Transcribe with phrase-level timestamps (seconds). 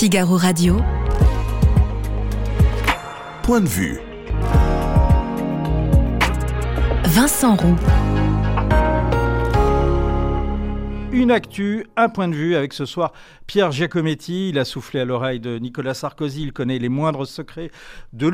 [0.00, 0.78] Figaro Radio.
[3.42, 4.00] Point de vue.
[7.04, 7.76] Vincent Roux.
[11.12, 13.12] Une actu, un point de vue avec ce soir
[13.46, 14.48] Pierre Giacometti.
[14.48, 16.44] Il a soufflé à l'oreille de Nicolas Sarkozy.
[16.44, 17.70] Il connaît les moindres secrets
[18.14, 18.26] de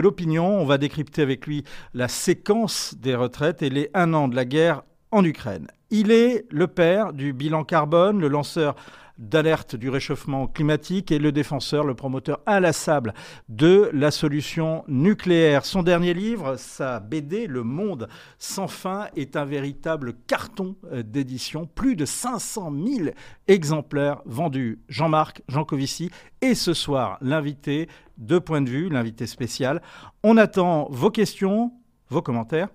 [0.00, 0.60] l'opinion.
[0.60, 1.62] On va décrypter avec lui
[1.94, 5.68] la séquence des retraites et les un an de la guerre en Ukraine.
[5.90, 8.74] Il est le père du bilan carbone, le lanceur
[9.18, 13.14] d'alerte du réchauffement climatique et le défenseur, le promoteur inlassable
[13.48, 15.64] de la solution nucléaire.
[15.64, 18.08] Son dernier livre, sa BD Le Monde
[18.38, 21.66] sans fin, est un véritable carton euh, d'édition.
[21.66, 23.08] Plus de 500 000
[23.48, 24.80] exemplaires vendus.
[24.88, 26.10] Jean-Marc Jancovici
[26.40, 27.88] et ce soir l'invité
[28.18, 29.82] de Point de vue, l'invité spécial.
[30.22, 31.72] On attend vos questions,
[32.08, 32.68] vos commentaires,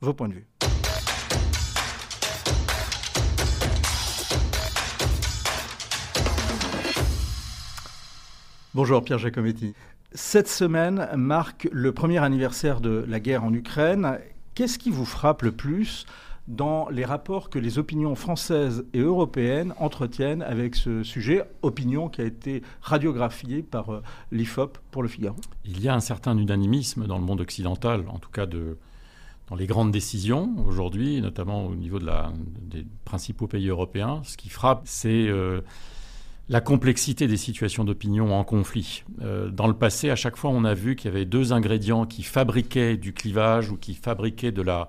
[0.00, 0.46] vos points de vue.
[8.76, 9.72] Bonjour Pierre Giacometti.
[10.12, 14.18] Cette semaine marque le premier anniversaire de la guerre en Ukraine.
[14.54, 16.04] Qu'est-ce qui vous frappe le plus
[16.46, 22.20] dans les rapports que les opinions françaises et européennes entretiennent avec ce sujet, opinion qui
[22.20, 25.36] a été radiographiée par euh, l'IFOP pour le Figaro?
[25.64, 28.76] Il y a un certain unanimisme dans le monde occidental, en tout cas de,
[29.48, 32.30] dans les grandes décisions aujourd'hui, notamment au niveau de la,
[32.60, 34.20] des principaux pays européens.
[34.24, 35.28] Ce qui frappe, c'est...
[35.28, 35.62] Euh,
[36.48, 39.02] la complexité des situations d'opinion en conflit.
[39.20, 42.06] Euh, dans le passé, à chaque fois, on a vu qu'il y avait deux ingrédients
[42.06, 44.88] qui fabriquaient du clivage ou qui fabriquaient de la,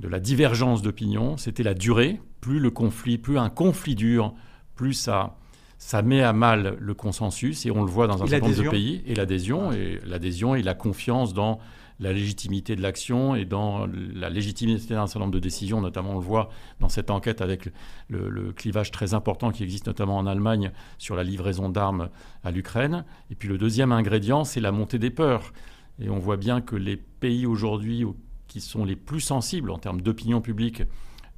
[0.00, 1.36] de la divergence d'opinion.
[1.36, 2.20] C'était la durée.
[2.40, 4.34] Plus le conflit, plus un conflit dure,
[4.74, 5.36] plus ça,
[5.78, 7.66] ça met à mal le consensus.
[7.66, 9.02] Et on le voit dans un certain nombre de pays.
[9.06, 11.60] Et l'adhésion, et l'adhésion et la confiance dans
[12.00, 15.80] la légitimité de l'action et dans la légitimité d'un certain nombre de décisions.
[15.80, 17.68] Notamment, on le voit dans cette enquête avec
[18.08, 22.08] le, clivage très important qui existe notamment en Allemagne sur la livraison d'armes
[22.42, 23.04] à l'Ukraine.
[23.30, 25.52] Et puis le deuxième ingrédient, c'est la montée des peurs.
[26.00, 28.04] Et on voit bien que les pays aujourd'hui
[28.48, 30.82] qui sont les plus sensibles en termes d'opinion publique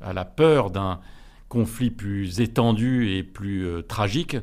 [0.00, 1.00] à la peur d'un
[1.48, 4.36] conflit plus étendu et plus euh, tragique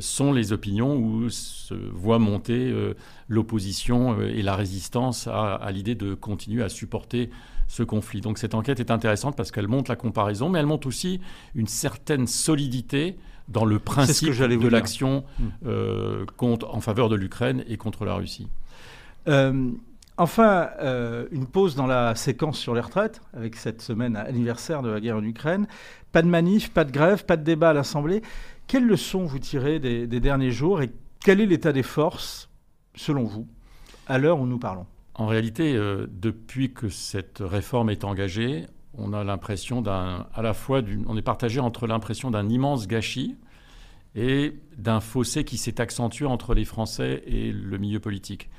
[0.00, 2.94] sont les opinions où se voit monter euh,
[3.28, 7.30] l'opposition et la résistance à, l'idée de continuer à supporter
[7.68, 8.20] ce conflit.
[8.20, 11.20] Donc cette enquête est intéressante parce qu'elle montre la comparaison, mais elle montre aussi
[11.54, 13.16] une certaine solidité
[13.48, 16.26] dans le principe de l'action hmm.
[16.38, 18.48] en faveur de l'Ukraine et contre la Russie.
[20.20, 24.90] Enfin, euh, une pause dans la séquence sur les retraites, avec cette semaine anniversaire de
[24.90, 25.66] la guerre en Ukraine.
[26.12, 28.20] Pas de manif, pas de grève, pas de débat à l'Assemblée.
[28.70, 30.92] Quelles leçons vous tirez des, derniers jours et
[31.24, 32.48] quel est l'état des forces,
[32.94, 33.48] selon vous,
[34.06, 34.86] à l'heure où nous parlons?
[35.16, 40.54] En réalité, euh, depuis que cette réforme est engagée, on a l'impression d'un, à la
[40.54, 43.34] fois, on est partagé entre l'impression d'un immense gâchis
[44.14, 48.50] et d'un fossé qui s'est accentué entre les Français et le milieu politique.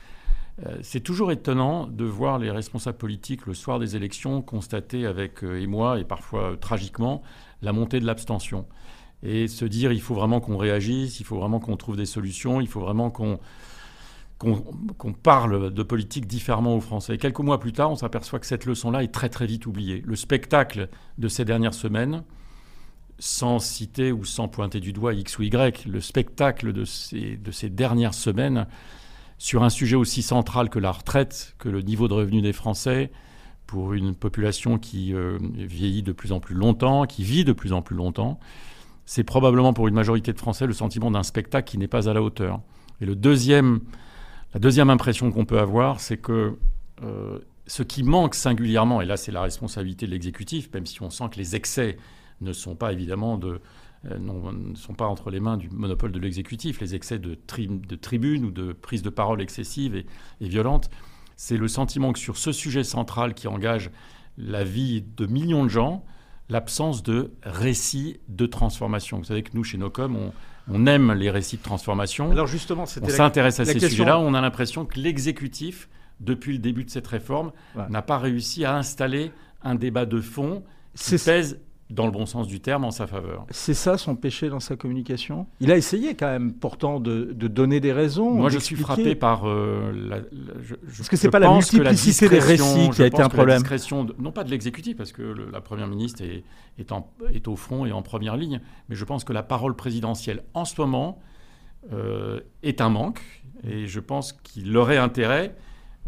[0.66, 5.42] Euh, c'est toujours étonnant de voir les responsables politiques le soir des élections constater avec
[5.42, 7.22] euh, émoi et parfois tragiquement
[7.62, 8.66] la montée de l'abstention
[9.24, 12.62] et se dire il faut vraiment qu'on réagisse, il faut vraiment qu'on trouve des solutions,
[12.62, 13.40] il faut vraiment qu'on
[14.38, 17.20] qu'on parle de politique différemment aux Français.
[17.20, 20.02] quelques mois plus tard, on s'aperçoit que cette leçon-là est très très vite oubliée.
[20.04, 20.90] Le spectacle
[21.20, 22.24] de ces dernières semaines,
[23.20, 27.52] sans citer ou sans pointer du doigt X ou Y, le spectacle de ces, de
[27.52, 28.66] ces dernières semaines
[29.38, 33.12] sur un sujet aussi central que la retraite, que le niveau de revenu des Français,
[33.68, 37.74] pour une population qui euh, vieillit de plus en plus longtemps, qui vit de plus
[37.74, 38.40] en plus longtemps,
[39.12, 42.14] c'est probablement pour une majorité de Français le sentiment d'un spectacle qui n'est pas à
[42.14, 42.62] la hauteur.
[43.02, 43.82] Et le deuxième,
[44.54, 46.58] la deuxième impression qu'on peut avoir, c'est que
[47.04, 51.10] euh, ce qui manque singulièrement, et là c'est la responsabilité de l'exécutif, même si on
[51.10, 51.98] sent que les excès
[52.40, 53.60] ne sont pas évidemment de,
[54.10, 56.80] euh, ne sont pas entre les mains du monopole de l'exécutif.
[56.80, 60.06] Les excès de, tribune ou de prise de parole excessive et,
[60.40, 60.90] et violente,
[61.36, 63.92] c'est le sentiment que sur ce sujet central qui engage
[64.38, 66.06] la vie de millions de gens,
[66.52, 69.18] l'absence de récits de transformation.
[69.18, 70.34] Vous savez que nous, chez Nocom, on,
[70.70, 72.30] on aime les récits de transformation.
[72.30, 74.20] Alors justement, on s'intéresse à ces sujets-là.
[74.20, 75.88] On a l'impression que l'exécutif,
[76.20, 77.52] depuis le début de cette réforme,
[77.90, 79.32] n'a pas réussi à installer
[79.64, 80.64] un débat de fond
[80.94, 81.60] qui pèse
[81.92, 83.46] dans le bon sens du terme, en sa faveur.
[83.50, 85.48] C'est ça son péché dans sa communication?
[85.60, 88.32] Il a essayé quand même pourtant de, donner des raisons.
[88.32, 89.48] Moi je suis frappé par...
[89.48, 93.64] Euh, la, Est-ce que c'est pas la multiplicité des récits qui a été un problème
[94.20, 96.44] Non pas de l'exécutif, parce que la Première ministre est,
[96.78, 100.66] est, au front et en première ligne, mais je pense que la parole présidentielle en
[100.66, 101.20] ce moment
[101.92, 103.22] euh, est un manque,
[103.64, 105.56] et je pense qu'il aurait intérêt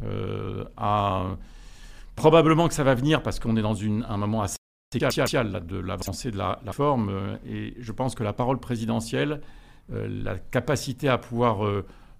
[0.03, 1.37] euh, à...
[2.15, 4.57] Probablement que ça va venir parce qu'on est dans une, un moment assez
[4.99, 7.09] c'est de l'avancée de la, forme.
[7.09, 9.41] Euh, et je pense que la parole présidentielle
[9.89, 11.61] la capacité à pouvoir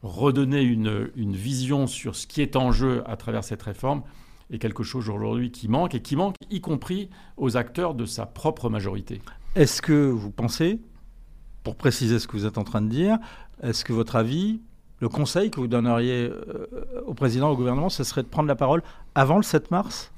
[0.04, 4.04] redonner une, vision sur ce qui est en jeu à travers cette réforme
[4.52, 8.26] est quelque chose aujourd'hui qui manque et qui manque y compris aux acteurs de sa
[8.26, 9.22] propre majorité.
[9.56, 10.82] Est-ce que vous pensez,
[11.64, 13.18] pour préciser ce que vous êtes en train de dire,
[13.62, 14.62] est-ce que votre avis,
[15.00, 16.68] le conseil que vous donneriez euh,
[17.06, 18.84] au président, au gouvernement, ce serait de prendre la parole
[19.16, 20.13] avant le 7 mars?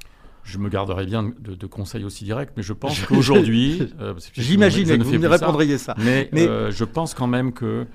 [0.45, 3.91] Je me garderai bien de, de, conseils aussi directs, mais je pense qu'aujourd'hui...
[3.99, 5.95] Euh, J'imagine que vous me répondriez ça.
[5.97, 7.87] Mais, euh, je pense quand même que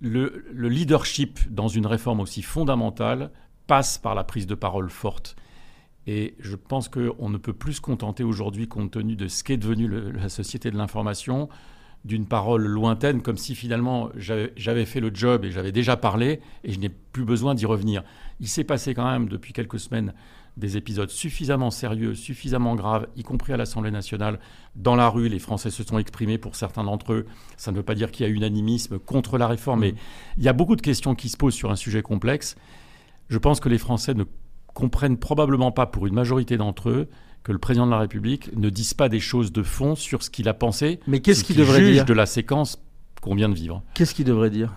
[0.00, 3.30] le, leadership dans une réforme aussi fondamentale
[3.66, 5.36] passe par la prise de parole forte.
[6.06, 9.56] Et je pense qu'on ne peut plus se contenter aujourd'hui, compte tenu de ce qu'est
[9.56, 11.48] devenu la société de l'information,
[12.04, 16.72] d'une parole lointaine, comme si finalement j'avais fait le job et j'avais déjà parlé et
[16.72, 18.04] je n'ai plus besoin d'y revenir.
[18.38, 20.14] Il s'est passé quand même depuis quelques semaines
[20.56, 24.38] des épisodes suffisamment sérieux, suffisamment graves, y compris à l'Assemblée nationale.
[24.74, 27.26] Dans la rue, les Français se sont exprimés pour certains d'entre eux.
[27.56, 29.94] Ça ne veut pas dire qu'il y a unanimisme contre la réforme, mais
[30.38, 32.56] il y a beaucoup de questions qui se posent sur un sujet complexe.
[33.28, 34.24] Je pense que les Français ne
[34.72, 37.08] comprennent probablement pas, pour une majorité d'entre eux,
[37.42, 40.30] que le président de la République ne dise pas des choses de fond sur ce
[40.30, 41.00] qu'il a pensé.
[41.06, 42.82] Mais qu'est-ce qu'il devrait dire de la séquence
[43.20, 43.82] qu'on vient de vivre.
[43.94, 44.72] Qu'est-ce qu'il devrait dire?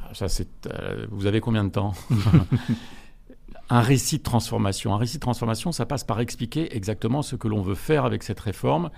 [0.00, 0.66] Ah, Ça, c'est.
[0.66, 1.92] Euh, vous avez combien de temps?
[3.72, 4.94] Un récit de transformation.
[4.94, 8.22] Un récit de transformation, ça passe par expliquer exactement ce que l'on veut faire avec
[8.22, 8.90] cette réforme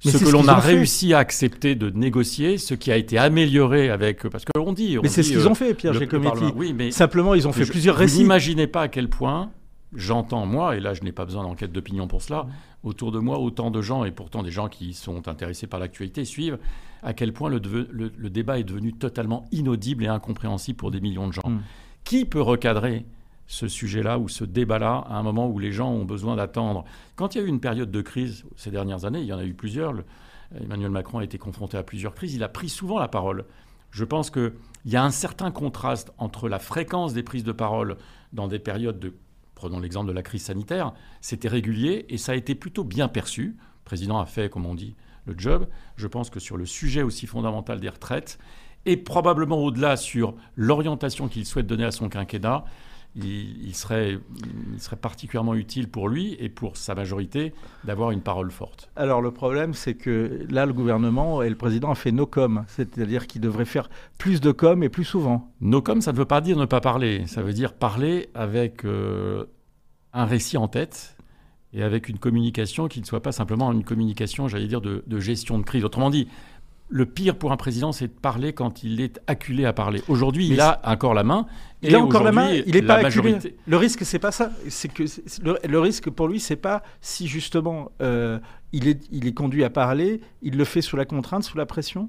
[0.00, 4.28] ce que l'on a réussi à accepter de négocier, ce qui a été amélioré avec.
[4.28, 4.96] Parce qu'on dit.
[5.02, 6.44] mais c'est ce qu'ils ont fait, Pierre Giacometti.
[6.54, 8.16] Oui, mais Simplement, ils ont fait plusieurs récits.
[8.16, 9.50] Vous n'imaginez pas à quel point
[9.94, 12.46] j'entends, moi, et là je n'ai pas besoin d'enquête d'opinion pour cela,
[12.84, 16.24] autour de moi, autant de gens, et pourtant des gens qui sont intéressés par l'actualité,
[16.24, 16.58] suivent
[17.02, 17.58] à quel point le,
[17.90, 21.48] le, débat est devenu totalement inaudible et incompréhensible pour des millions de gens.
[21.48, 21.60] Hmm.
[22.04, 23.06] Qui peut recadrer
[23.48, 26.84] ce sujet-là ou ce débat-là à un moment où les gens ont besoin d'attendre.
[27.16, 29.38] Quand il y a eu une période de crise ces dernières années, il y en
[29.38, 29.94] a eu plusieurs,
[30.54, 33.46] Emmanuel Macron a été confronté à plusieurs crises, il a pris souvent la parole.
[33.90, 34.52] Je pense qu'il
[34.84, 37.96] y a un certain contraste entre la fréquence des prises de parole
[38.34, 39.14] dans des périodes de,
[39.54, 40.92] prenons l'exemple de la crise sanitaire,
[41.22, 43.56] c'était régulier et ça a été plutôt bien perçu.
[43.56, 45.66] Le président a fait, comme on dit, le job.
[45.96, 48.38] Je pense que sur le sujet aussi fondamental des retraites,
[48.84, 52.64] et probablement au-delà sur l'orientation qu'il souhaite donner à son quinquennat,
[53.16, 54.18] il, serait,
[54.74, 57.52] il, serait, particulièrement utile pour lui et pour sa majorité
[57.84, 58.90] d'avoir une parole forte.
[58.96, 62.64] Alors le problème, c'est que là, le gouvernement et le président ont fait no com,
[62.68, 63.88] c'est-à-dire qu'il devrait faire
[64.18, 65.52] plus de com et plus souvent.
[65.60, 68.84] No com, ça ne veut pas dire ne pas parler, ça veut dire parler avec
[68.84, 69.46] euh,
[70.12, 71.16] un récit en tête
[71.72, 75.20] et avec une communication qui ne soit pas simplement une communication, j'allais dire, de, de
[75.20, 75.84] gestion de crise.
[75.84, 76.28] Autrement dit,
[76.88, 80.02] le pire pour un président, c'est de parler quand il est acculé à parler.
[80.08, 81.46] Aujourd'hui, il a encore la main.
[81.82, 83.36] Il a encore la main, il n'est pas acculé.
[83.66, 84.50] Le risque, c'est pas ça.
[84.68, 85.04] C'est que
[85.42, 88.38] le, risque pour lui, c'est pas si justement euh,
[88.72, 91.66] il, est, il est conduit à parler, il le fait sous la contrainte, sous la
[91.66, 92.08] pression?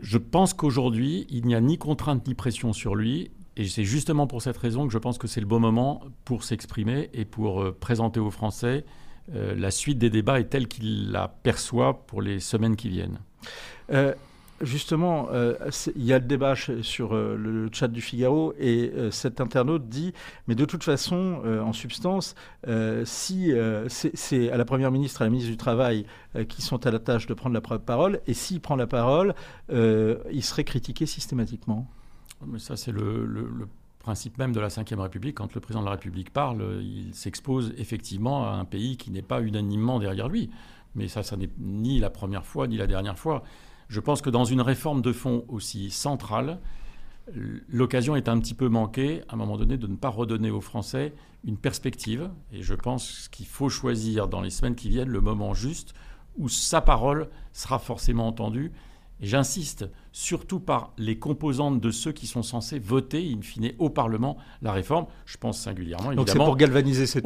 [0.00, 3.30] Je pense qu'aujourd'hui, il n'y a ni contrainte ni pression sur lui.
[3.56, 6.42] Et c'est justement pour cette raison que je pense que c'est le bon moment pour
[6.42, 8.84] s'exprimer et pour euh, présenter aux Français
[9.34, 13.18] euh, la suite des débats est telle qu'il la perçoit pour les semaines qui viennent.
[13.92, 14.14] Euh,
[14.60, 15.54] justement, euh,
[15.96, 20.12] il y a le débat sur le chat du Figaro et cet internaute dit,
[20.46, 22.36] mais de toute façon, en substance,
[23.04, 23.52] si
[23.88, 26.06] c'est à la Première ministre et à la ministre du Travail
[26.48, 29.34] qui sont à la tâche de prendre la parole, et s'il prend la parole,
[29.68, 31.90] il serait critiqué systématiquement.
[32.46, 33.66] Mais ça, c'est le, le, le
[34.02, 37.72] principe même de la Ve République, quand le président de la République parle, il s'expose
[37.78, 40.50] effectivement à un pays qui n'est pas unanimement derrière lui.
[40.94, 43.42] Mais ça, ça n'est ni la première fois, ni la dernière fois.
[43.88, 46.60] Je pense que dans une réforme de fond aussi centrale,
[47.68, 50.60] l'occasion est un petit peu manquée, à un moment donné, de ne pas redonner aux
[50.60, 52.30] Français une perspective.
[52.52, 55.94] Et je pense qu'il faut choisir dans les semaines qui viennent le moment juste
[56.36, 58.72] où sa parole sera forcément entendue
[59.22, 63.88] et j'insiste, surtout par les composantes de ceux qui sont censés voter, in fine, au
[63.88, 65.06] Parlement, la réforme.
[65.24, 66.24] Je pense singulièrement, évidemment.
[66.24, 67.24] Donc c'est pour galvaniser cette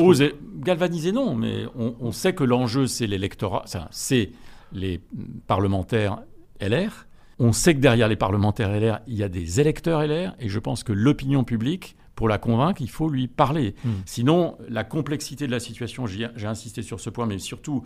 [0.59, 4.33] Galvaniser, non, mais on, sait que l'enjeu, c'est l'électorat, c'est
[4.73, 5.01] les
[5.47, 6.19] parlementaires
[6.61, 7.07] LR.
[7.39, 10.59] On sait que derrière les parlementaires LR, il y a des électeurs LR, et je
[10.59, 13.75] pense que l'opinion publique, pour la convaincre, il faut lui parler.
[13.85, 13.91] Hmm.
[14.07, 17.85] Sinon, la complexité de la situation, j'ai insisté sur ce point, mais surtout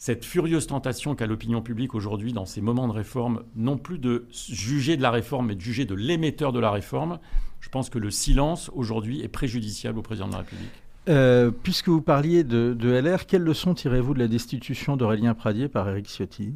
[0.00, 4.24] cette furieuse tentation qu'a l'opinion publique aujourd'hui dans ces moments de réforme, non plus de
[4.30, 7.18] juger de la réforme, mais de juger de l'émetteur de la réforme,
[7.60, 10.70] je pense que le silence aujourd'hui est préjudiciable au président de la République.
[11.10, 15.86] Euh, puisque vous parliez de, LR, quelle leçon tirez-vous de la destitution d'Aurélien Pradier par
[15.86, 16.54] Éric Ciotti?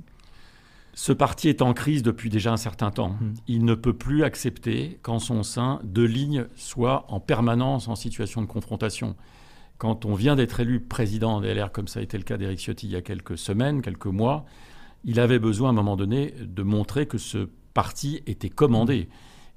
[0.95, 3.19] Ce parti est en crise depuis déjà un certain temps.
[3.21, 3.35] Hmm.
[3.47, 8.41] Il ne peut plus accepter qu'en son sein, deux lignes soient en permanence en situation
[8.41, 9.17] de confrontation
[9.79, 12.59] quand on vient d'être élu président des LR, comme ça a été le cas d'Éric
[12.61, 14.45] Ciotti il y a quelques semaines, quelques mois,
[15.05, 19.09] il avait besoin à un moment donné de montrer que ce parti était commandé.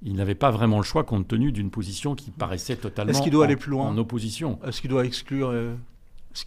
[0.03, 3.31] Il n'avait pas vraiment le choix compte tenu d'une position qui paraissait totalement Est-ce qu'il
[3.31, 4.59] doit en, aller plus loin en opposition.
[4.65, 5.75] Est-ce qu'il doit exclure euh,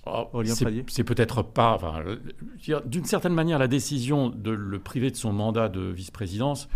[0.07, 1.75] Aurélien c'est- peut-être pas.
[1.75, 6.69] enfin, euh, D'une certaine manière, la décision de le priver de son mandat de vice-présidence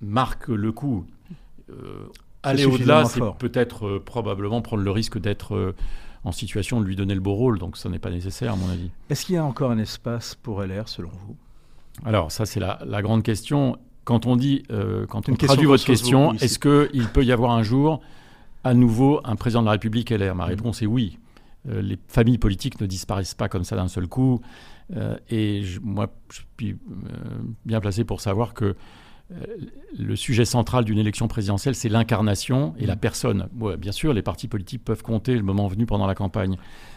[0.00, 1.06] marque le coup.
[1.70, 2.06] Euh,
[2.42, 5.74] aller au-delà, c'est peut-être euh, probablement prendre le risque d'être
[6.26, 7.58] en situation de lui donner le beau rôle.
[7.58, 8.90] Donc, ça n'est pas nécessaire, à mon avis.
[9.08, 11.36] Est-ce qu'il y a encore un espace pour LR selon vous?
[12.04, 13.78] Alors, ça, c'est la, la grande question.
[14.04, 17.52] Quand on dit, euh, quand Une on traduit votre question, est-ce qu'il peut y avoir
[17.52, 18.00] un jour
[18.64, 21.18] à nouveau un président de la République LR Ma réponse est oui.
[21.68, 24.40] Euh, les familles politiques ne disparaissent pas comme ça d'un seul coup.
[24.96, 26.76] Euh, et je- moi, je suis
[27.64, 28.74] bien placé pour savoir que
[29.28, 33.48] le sujet central d'une élection présidentielle, c'est l'incarnation et la personne.
[33.78, 36.56] Bien sûr, les partis politiques peuvent compter le moment venu pendant la campagne.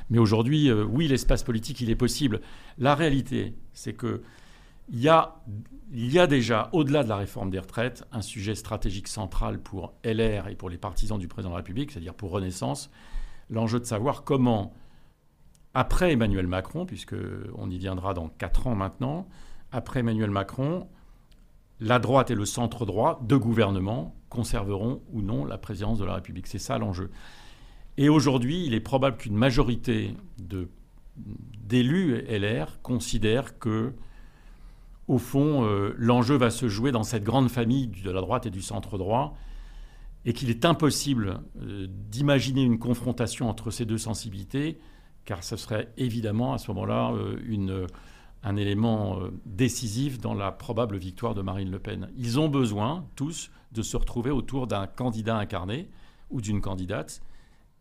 [0.09, 2.41] Mais aujourd'hui, euh, oui, l'espace politique, il est possible.
[2.77, 4.21] La réalité, c'est que
[4.91, 5.35] il y a,
[5.91, 10.47] y a déjà, au-delà de la réforme des retraites, un sujet stratégique central pour LR
[10.47, 12.89] et pour les partisans du président de la République, c'est-à-dire pour Renaissance,
[13.51, 14.73] l'enjeu de savoir comment,
[15.75, 17.15] après Emmanuel Macron, puisque
[17.55, 19.27] on y viendra dans quatre ans maintenant,
[19.71, 20.87] après Emmanuel Macron,
[21.79, 26.15] la droite et le centre droit de gouvernement conserveront ou non la présidence de la
[26.15, 26.47] République.
[26.47, 27.09] C'est ça l'enjeu.
[27.97, 30.15] Et aujourd'hui, il est probable qu'une majorité
[31.17, 33.93] d'élus LR considèrent que,
[35.07, 38.51] au fond, euh, l'enjeu va se jouer dans cette grande famille de la droite et
[38.51, 39.35] du centre droit,
[40.25, 44.79] et qu'il est impossible euh, d'imaginer une confrontation entre ces deux sensibilités,
[45.25, 47.85] car ce serait évidemment à ce moment-là euh, une,
[48.43, 52.09] un élément euh, décisif dans la probable victoire de Marine Le Pen.
[52.17, 55.89] Ils ont besoin, tous, de se retrouver autour d'un candidat incarné
[56.29, 57.21] ou d'une candidate.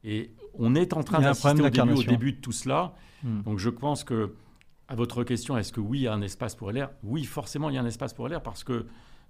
[0.04, 2.94] Et on est en train d'assister au début, au début de tout cela.
[3.22, 3.42] Hmm.
[3.42, 4.34] Donc je pense que,
[4.88, 7.68] à votre question, est-ce que oui, il y a un espace pour LR Oui, forcément,
[7.68, 8.86] il y a un espace pour LR parce que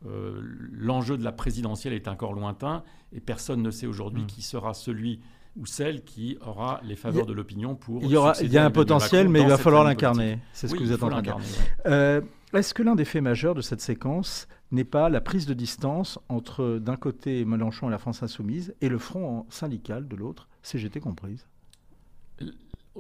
[0.06, 0.40] euh,
[0.73, 4.26] l'enjeu de la présidentielle est encore lointain et personne ne sait aujourd'hui Mm.
[4.26, 5.20] qui sera celui
[5.59, 8.03] ou celle qui aura les faveurs de l'opinion pour.
[8.03, 10.38] Il y, aura, il y a un potentiel, mais il va falloir l'incarner.
[10.53, 11.38] C'est ce Oui, que vous êtes en train de dire.
[11.87, 12.21] Euh,
[12.55, 16.19] Est-ce que l'un des faits majeurs de cette séquence n'est pas la prise de distance
[16.29, 21.00] entre, d'un côté, Mélenchon et la France insoumise, et le front syndical de l'autre, CGT
[21.00, 21.47] comprise?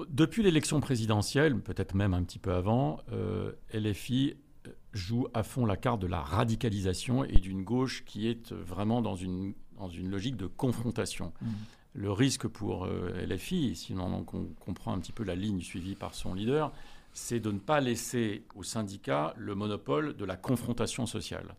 [0.08, 4.34] Depuis l'élection présidentielle, peut-être même un petit peu avant, euh, LFI
[4.92, 9.16] joue à fond la carte de la radicalisation et d'une gauche qui est vraiment dans
[9.16, 11.32] une, dans une logique de confrontation.
[11.40, 11.46] Mm.
[11.94, 15.94] Le risque pour euh, LFI, sinon on com- comprend un petit peu la ligne suivie
[15.96, 16.72] par son leader,
[17.12, 21.56] c'est de ne pas laisser aux syndicats le monopole de la confrontation sociale.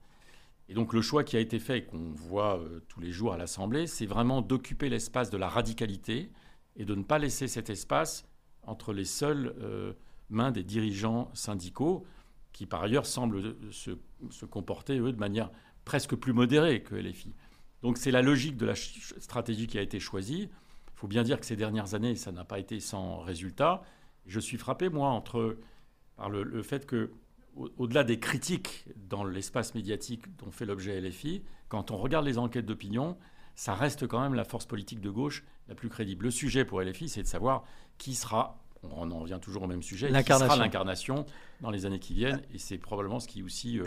[0.69, 3.37] Et donc le choix qui a été fait, qu'on voit euh, tous les jours à
[3.37, 6.31] l'Assemblée, c'est vraiment d'occuper l'espace de la radicalité
[6.77, 8.25] et de ne pas laisser cet espace
[8.63, 9.93] entre les seules euh,
[10.29, 12.05] mains des dirigeants syndicaux,
[12.53, 13.91] qui par ailleurs semblent se,
[14.29, 15.49] se comporter, eux, de manière
[15.85, 17.33] presque plus modérée que LFI.
[17.83, 20.49] Donc c'est la logique de la stratégie qui a été choisie.
[20.51, 23.81] Il faut bien dire que ces dernières années, ça n'a pas été sans résultat.
[24.25, 25.57] Je suis frappé, moi, entre,
[26.17, 27.11] par le, le fait que,
[27.55, 32.37] au- au-delà des critiques dans l'espace médiatique dont fait l'objet LFI, quand on regarde les
[32.37, 33.17] enquêtes d'opinion,
[33.55, 36.25] ça reste quand même la force politique de gauche la plus crédible.
[36.25, 37.63] Le sujet pour LFI, c'est de savoir
[37.97, 40.61] qui sera, on en revient toujours au même sujet, qui sera L'incarnation.
[40.63, 41.25] l'incarnation
[41.61, 42.41] dans les années qui viennent.
[42.53, 43.85] Et c'est probablement ce qui aussi euh,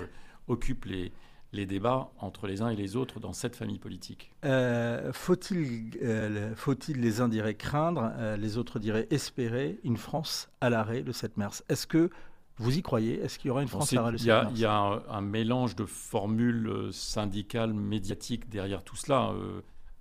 [0.48, 1.12] occupe les,
[1.52, 4.32] les débats entre les uns et les autres dans cette famille politique.
[4.44, 10.48] Euh, Faut-il euh, faut-il, les uns diraient craindre, euh, les autres diraient espérer une France
[10.62, 11.62] à l'arrêt le 7 mars?
[11.68, 12.10] Est-ce que
[12.56, 13.20] vous y croyez?
[13.20, 14.52] Est-ce qu'il y aura une France à l'arrêt le Il 7 y a, mars?
[14.56, 19.32] il y a un, un mélange de formules syndicales, médiatiques derrière tout cela.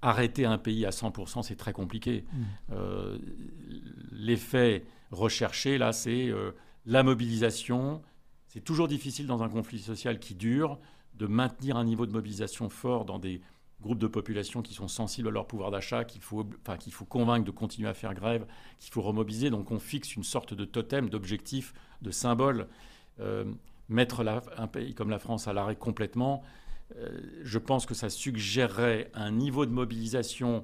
[0.01, 2.23] Arrêter un pays à 100%, c'est très compliqué.
[2.31, 2.43] Mm.
[2.71, 3.17] Euh,
[4.11, 6.31] L'effet recherché, là, c'est
[6.85, 8.01] la mobilisation.
[8.47, 10.79] C'est toujours difficile dans un conflit social qui dure
[11.15, 13.41] de maintenir un niveau de mobilisation fort dans des
[13.81, 17.05] groupes de population qui sont sensibles à leur pouvoir d'achat, qu'il faut, enfin, qu'il faut
[17.05, 18.45] convaincre de continuer à faire grève,
[18.79, 19.49] qu'il faut remobiliser.
[19.49, 22.67] Donc on fixe une sorte de totem, d'objectif, de symbole.
[23.19, 23.45] Euh,
[23.89, 24.23] mettre
[24.57, 26.43] un pays comme la France à l'arrêt complètement,
[26.95, 30.63] euh, je pense que ça suggérerait un niveau de mobilisation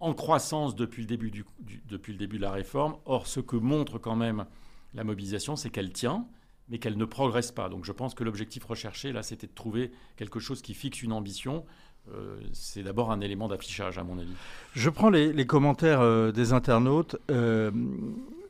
[0.00, 1.44] en croissance depuis le début, du-
[1.86, 2.96] depuis le début de la réforme.
[3.04, 4.46] Or, ce que montre quand même
[4.94, 6.26] la mobilisation, c'est qu'elle tient,
[6.68, 7.68] mais qu'elle ne progresse pas.
[7.68, 11.12] Donc je pense que l'objectif recherché, là, c'était de trouver quelque chose qui fixe une
[11.12, 11.64] ambition.
[12.12, 14.34] Euh, c'est d'abord un élément d'affichage, à mon avis.
[14.74, 17.16] Je prends les, commentaires euh, des internautes.
[17.30, 17.70] Euh,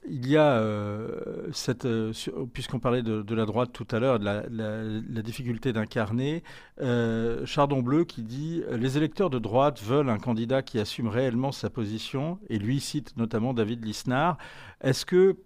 [0.07, 0.63] il y a
[1.53, 1.89] cette,
[2.53, 6.43] puisqu'on parlait de, la droite tout à l'heure, de la, difficulté d'incarner,
[7.47, 11.71] Chardon Bleu qui dit les électeurs de droite veulent un candidat qui assume réellement sa
[11.71, 14.37] position, et lui cite notamment David Lisnard.
[14.83, 15.39] Est-ce que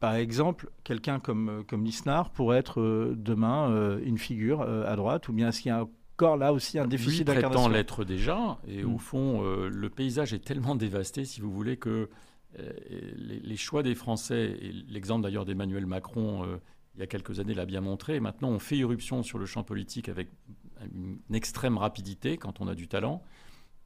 [0.00, 5.48] par exemple, quelqu'un comme, comme Lisnard pourrait être demain une figure à droite, ou bien
[5.48, 5.86] est-ce qu'il y a
[6.16, 7.68] encore là aussi un déficit d'incarnation?
[7.68, 8.98] l'être déjà, et au mm.
[8.98, 12.10] fond, le paysage est tellement dévasté, si vous voulez, que
[12.58, 16.44] les, les, choix des Français, et l'exemple d'ailleurs d'Emmanuel Macron
[16.94, 18.20] il y a quelques années l'a bien montré.
[18.20, 20.28] Maintenant, on fait irruption sur le champ politique avec
[20.92, 23.22] une extrême rapidité quand on a du talent.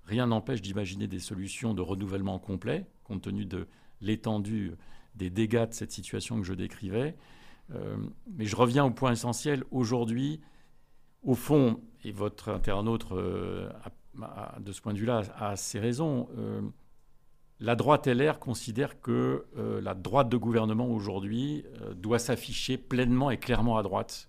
[0.05, 3.67] Rien n'empêche d'imaginer des solutions de renouvellement complet, compte tenu de
[4.00, 4.73] l'étendue
[5.18, 7.16] des dégâts de cette situation que je décrivais.
[7.75, 7.96] Euh,
[8.37, 9.64] mais je reviens au point essentiel.
[9.70, 10.40] Aujourd'hui,
[11.22, 13.68] au fond, et votre internaute, euh,
[14.60, 16.28] de ce point de vue-là, a ses raisons.
[16.38, 16.62] Euh,
[17.60, 19.44] la droite LR considère que
[19.82, 21.64] la droite de gouvernement aujourd'hui
[21.96, 24.28] doit s'afficher pleinement et clairement à droite.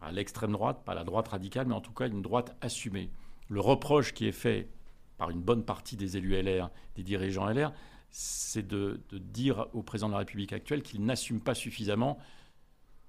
[0.00, 3.10] À l'extrême droite, pas la droite radicale, mais en tout cas une droite assumée.
[3.48, 4.70] Le reproche qui est fait
[5.18, 7.70] par une bonne partie des élus LR, des dirigeants LR,
[8.10, 12.18] c'est de, dire au président de la République actuelle qu'il n'assume pas suffisamment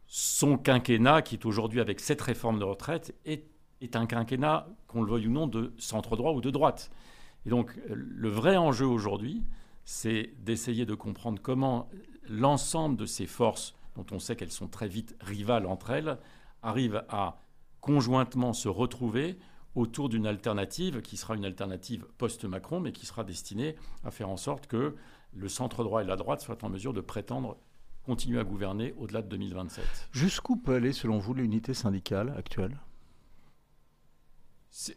[0.08, 3.46] son quinquennat, qui est aujourd'hui avec cette réforme de retraite, est,
[3.82, 6.90] est un quinquennat, qu'on le veuille ou non, de centre droit ou de droite.
[7.46, 9.44] Et donc, le vrai enjeu aujourd'hui,
[9.86, 11.90] c'est d'essayer de comprendre comment
[12.28, 16.18] l'ensemble de ces forces, dont on sait qu'elles sont très vite rivales entre elles,
[16.62, 17.42] arrivent à
[17.82, 19.38] conjointement se retrouver
[19.76, 24.38] autour d'une alternative qui sera une alternative post-Macron, mais qui sera destinée à faire en
[24.38, 24.96] sorte que
[25.34, 27.58] le centre droit et la droite soient en mesure de prétendre
[28.04, 30.10] continuer à gouverner au-delà de 2027.
[30.12, 32.80] Jusqu'où peut aller, selon vous, l'unité syndicale actuelle?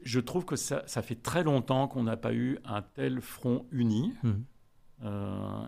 [0.03, 4.15] Je trouve que ça, fait très longtemps qu'on n'a pas eu un tel front uni.
[4.23, 4.33] Mmh.
[5.05, 5.67] Euh,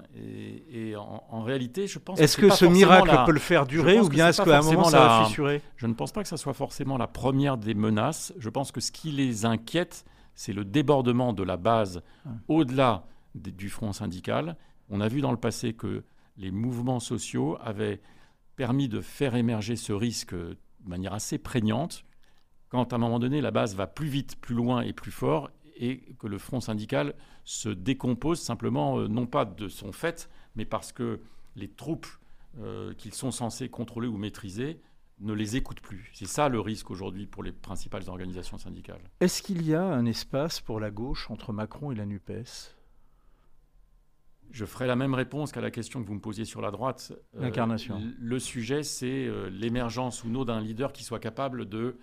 [0.71, 2.21] et, en, réalité, je pense.
[2.21, 4.99] Est-ce que, ce miracle peut le faire durer ou bien est-ce qu'à un moment ça
[4.99, 8.33] va fissurer Je ne pense pas que ça soit forcément la première des menaces.
[8.39, 12.03] Je pense que ce qui les inquiète, c'est le débordement de la base
[12.49, 14.57] au-delà du front syndical.
[14.89, 16.05] On a vu dans le passé que
[16.37, 18.01] les mouvements sociaux avaient
[18.57, 22.05] permis de faire émerger ce risque de manière assez prégnante
[22.69, 25.51] quand à un moment donné la base va plus vite, plus loin et plus fort,
[25.77, 30.65] et que le front syndical se décompose simplement, euh, non pas de son fait, mais
[30.65, 31.21] parce que
[31.57, 32.07] les troupes
[32.59, 34.81] euh, qu'ils sont censés contrôler ou maîtriser
[35.21, 36.11] ne les écoutent plus.
[36.15, 39.01] C'est ça le risque aujourd'hui pour les principales organisations syndicales.
[39.21, 42.75] Est-ce qu'il y a un espace pour la gauche entre Macron et la NUPES?
[44.51, 47.13] Je ferai la même réponse qu'à la question que vous me posiez sur la droite.
[47.37, 48.01] Euh, L'incarnation.
[48.19, 51.97] le sujet, c'est l'émergence ou non d'un leader qui soit capable de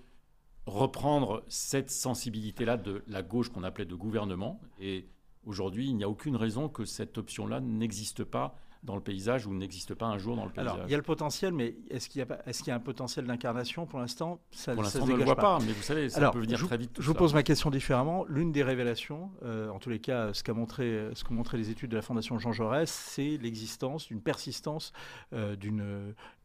[0.66, 4.62] reprendre cette sensibilité-là de la gauche qu'on appelait de gouvernement.
[4.80, 5.08] Et
[5.46, 9.54] aujourd'hui, il n'y a aucune raison que cette option-là n'existe pas dans le paysage ou
[9.54, 10.74] n'existe pas un jour dans le paysage.
[10.74, 13.26] Alors, il y a le potentiel, mais est-ce qu'il y, est y, a un potentiel
[13.26, 14.42] d'incarnation pour l'instant?
[14.74, 15.60] Pour l'instant, on ne le voit pas.
[15.60, 16.92] mais vous savez, ça peut venir très vite.
[17.00, 18.26] je vous pose ma question différemment.
[18.28, 21.92] L'une des révélations, euh, en tous les cas, ce qu'ont montré, ce montré les études
[21.92, 24.94] de la Fondation Jean Jaurès, c'est l'existence, une persistance
[25.34, 25.56] euh,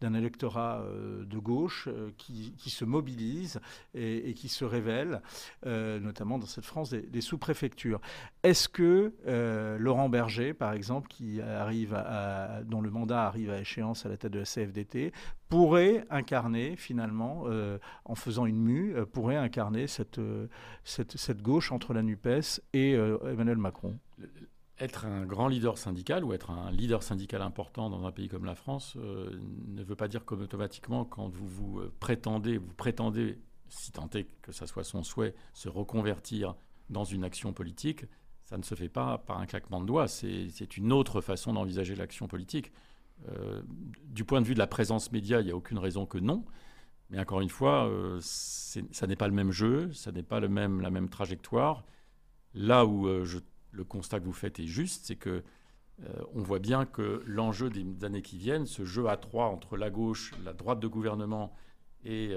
[0.01, 3.61] d'un électorat euh, de gauche qui, qui, se mobilise
[3.95, 5.23] et, qui se révèle,
[5.65, 8.01] notamment dans cette France des, des sous-préfectures.
[8.43, 9.15] Est-ce que
[9.79, 12.26] Laurent Berger, par exemple, qui arrive à
[12.65, 15.13] dont le mandat arrive à échéance à la tête de la CFDT,
[15.49, 20.49] pourrait incarner finalement, euh, en faisant une mue, euh, pourrait incarner cette, euh,
[20.85, 23.99] cette, gauche entre la NUPES et Emmanuel Macron.
[24.79, 28.45] Être un grand leader syndical ou être un leader syndical important dans un pays comme
[28.45, 33.93] la France ne veut pas dire comme automatiquement quand vous vous prétendez, vous prétendez, si
[33.93, 36.57] tant est que ça soit son souhait, se reconvertir
[36.91, 38.05] dans une action politique,
[38.47, 40.07] ça ne se fait pas par un claquement de doigts.
[40.07, 42.73] C'est une autre façon d'envisager l'action politique.
[43.29, 43.61] Euh,
[44.05, 46.45] du point de vue de la présence média, il n'y a aucune raison que non.
[47.11, 50.49] Mais encore une fois, euh, ça n'est pas le même jeu, ça n'est pas le
[50.49, 51.85] même, la même trajectoire.
[52.55, 53.27] Là où euh,
[53.73, 55.43] le constat que vous faites est juste, c'est que
[56.35, 59.89] on voit bien que l'enjeu des années qui viennent, ce jeu à trois entre la
[59.89, 61.55] gauche, la droite de gouvernement
[62.05, 62.37] et,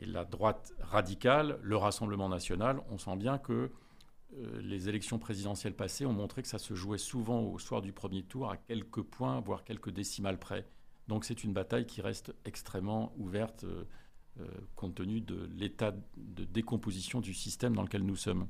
[0.00, 3.70] la droite radicale, le Rassemblement national, on sent bien que
[4.60, 8.22] les élections présidentielles passées ont montré que ça se jouait souvent au soir du premier
[8.22, 10.66] tour à quelques points, voire quelques décimales près.
[11.08, 13.84] Donc c'est une bataille qui reste extrêmement ouverte euh,
[14.40, 18.48] euh, compte tenu de l'état de décomposition du système dans lequel nous sommes.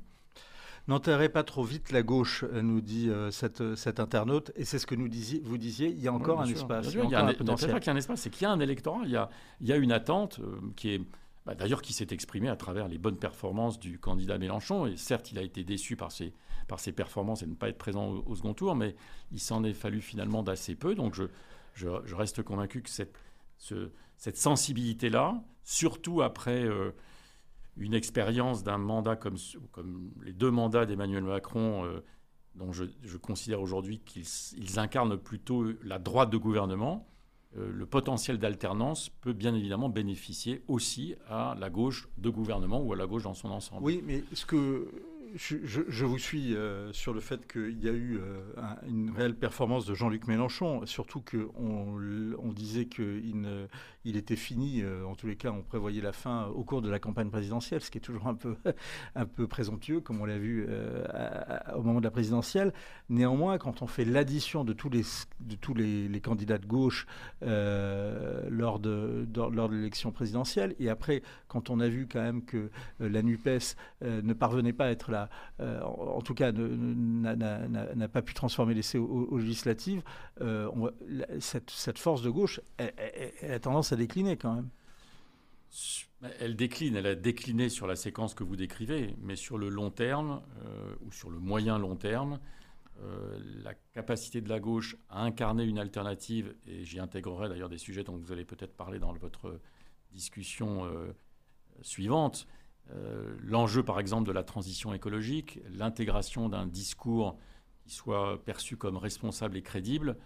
[0.87, 3.59] N'enterrez pas trop vite la gauche, nous dit cet
[3.99, 5.09] internaute, et c'est ce que nous
[5.43, 6.93] vous disiez, il y a encore un espace.
[6.93, 7.71] il y a, un, potentiel.
[7.71, 9.31] pas qu'il y a un espace, c'est qu'il y a un électorat, il y a,
[9.61, 10.39] il y a une attente
[10.75, 11.01] qui est
[11.45, 14.87] bah, d'ailleurs qui s'est exprimé à travers les bonnes performances du candidat Mélenchon.
[14.87, 16.33] Et certes, il a été déçu par ses,
[16.67, 18.95] par ses performances et ne pas être présent au, second tour, mais
[19.31, 20.95] il s'en est fallu finalement d'assez peu.
[20.95, 21.25] Donc je,
[21.73, 23.15] je, reste convaincu que cette,
[24.17, 26.91] cette sensibilité-là, surtout après euh,
[27.77, 29.37] une expérience d'un mandat comme,
[29.71, 32.03] comme les deux mandats d'Emmanuel Macron, euh,
[32.55, 32.85] dont je,
[33.17, 37.07] considère aujourd'hui qu'ils incarnent plutôt la droite de gouvernement,
[37.55, 42.95] le potentiel d'alternance peut bien évidemment bénéficier aussi à la gauche de gouvernement ou à
[42.95, 43.83] la gauche dans son ensemble.
[43.83, 44.87] Oui, mais ce que
[45.35, 48.41] je, vous suis euh, sur le fait qu'il y a eu euh,
[48.87, 51.99] une réelle performance de Jean-Luc Mélenchon, surtout qu'on
[52.39, 53.45] on disait qu'il
[54.05, 56.89] il était fini, euh, en tous les cas on prévoyait la fin au cours de
[56.89, 58.55] la campagne présidentielle, ce qui est toujours un peu,
[59.47, 60.67] présomptueux, comme on l'a vu
[61.75, 62.71] au moment de la présidentielle.
[63.09, 67.07] Néanmoins, quand on fait l'addition de tous les, candidats de gauche
[67.41, 72.69] lors de, lors de l'élection présidentielle, et après, quand on a vu quand même que
[72.99, 75.24] la NUPES ne parvenait pas à être la
[75.59, 80.03] euh, en, tout cas, n'a pas pu transformer l'essai aux, législatives,
[80.41, 80.69] euh,
[81.39, 84.69] cette, force de gauche, elle, a tendance à décliner quand même.
[86.39, 89.91] Elle décline, elle a décliné sur la séquence que vous décrivez, mais sur le long
[89.91, 92.39] terme euh, ou sur le moyen long terme,
[93.61, 98.05] la capacité de la gauche à incarner une alternative, et j'y intégrerai d'ailleurs des sujets
[98.05, 99.59] dont vous allez peut-être parler dans votre
[100.13, 100.89] discussion
[101.81, 102.47] suivante,
[103.41, 107.37] l'enjeu, par exemple, de la transition écologique, l'intégration d'un discours
[107.83, 110.17] qui soit perçu comme responsable et crédible,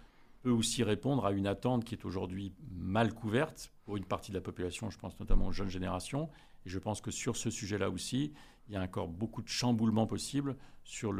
[0.42, 4.36] peut aussi répondre à une attente qui est aujourd'hui mal couverte pour une partie de
[4.36, 6.30] la population, je pense notamment aux jeunes générations.
[6.66, 8.32] Et je pense que sur ce sujet-là aussi,
[8.68, 11.14] il y a encore beaucoup de chamboulements possibles sur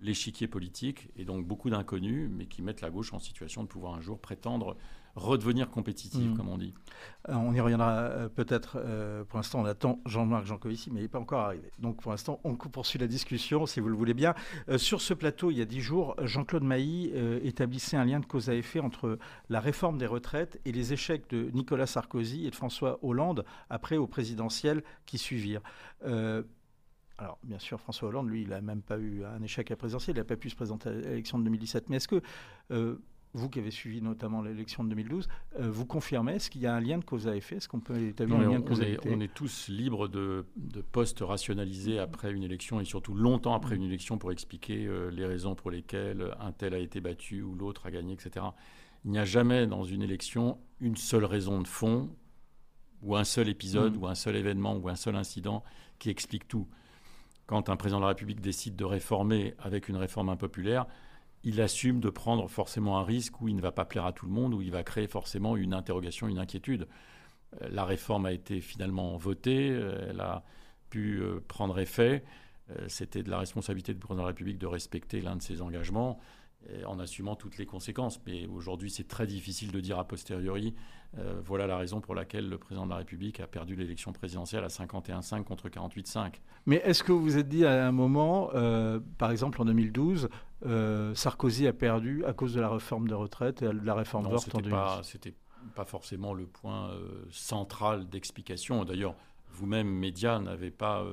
[0.00, 3.94] l'échiquier politique et donc beaucoup d'inconnus, mais qui mettent la gauche en situation de pouvoir
[3.94, 4.76] un jour prétendre
[5.14, 6.36] redevenir compétitive, mm.
[6.36, 6.74] comme on dit.
[7.28, 8.78] Euh, on y reviendra euh, peut-être.
[8.80, 11.70] Euh, pour l'instant, on attend Jean-Marc Jancovici, mais il n'est pas encore arrivé.
[11.78, 14.34] Donc pour l'instant, on poursuit la discussion, si vous le voulez bien.
[14.76, 18.48] sur ce plateau, il y a dix jours, Jean-Claude Mailly établissait un lien de cause
[18.48, 19.18] à effet entre
[19.48, 23.96] la réforme des retraites et les échecs de Nicolas Sarkozy et de François Hollande après
[23.96, 25.62] au présidentiel qui suivirent.
[27.20, 29.76] Alors, bien sûr, François Hollande, lui, il n'a même pas eu un échec à la
[29.76, 31.90] présidentielle, il n'a pas pu se présenter à l'élection de 2017.
[31.90, 32.22] Mais est-ce que,
[32.70, 32.96] euh,
[33.32, 36.74] vous qui avez suivi notamment l'élection de 2012, euh, vous confirmez, est-ce qu'il y a
[36.74, 37.56] un lien de cause à effet?
[37.56, 39.08] Est-ce qu'on peut établir un lien de cause à effet?
[39.12, 43.76] On est tous libres de, de postes rationalisés après une élection et surtout longtemps après
[43.76, 47.54] une élection pour expliquer euh, les raisons pour lesquelles un tel a été battu ou
[47.54, 48.46] l'autre a gagné, etc.
[49.04, 52.10] Il n'y a jamais dans une élection une seule raison de fond
[53.02, 54.02] ou un seul épisode mm.
[54.02, 55.62] ou un seul événement ou un seul incident
[55.98, 56.66] qui explique tout
[57.50, 60.86] quand un président de la République décide de réformer avec une réforme impopulaire,
[61.42, 64.26] il assume de prendre forcément un risque où il ne va pas plaire à tout
[64.26, 66.86] le monde, où il va créer forcément une interrogation, une inquiétude.
[67.62, 70.44] Euh, la réforme a été finalement votée, euh, elle a
[70.90, 72.24] pu euh, prendre effet.
[72.86, 76.20] C'était de la responsabilité du président de la République de respecter l'un de ses engagements
[76.86, 78.20] en assumant toutes les conséquences.
[78.26, 80.74] Mais aujourd'hui, c'est très difficile de dire a posteriori,
[81.18, 84.62] euh, voilà la raison pour laquelle le président de la République a perdu l'élection présidentielle
[84.62, 86.34] à 51,5 contre 48,5.
[86.66, 90.28] Mais est-ce que vous vous êtes dit à un moment, euh, par exemple en 2012,
[90.66, 94.24] euh, Sarkozy a perdu à cause de la réforme des retraites et de la réforme
[94.24, 95.34] non, en 2012 C'était
[95.74, 96.90] pas forcément le point
[97.30, 98.84] central d'explication.
[98.84, 99.14] D'ailleurs,
[99.50, 101.04] vous-même, médias, n'avez pas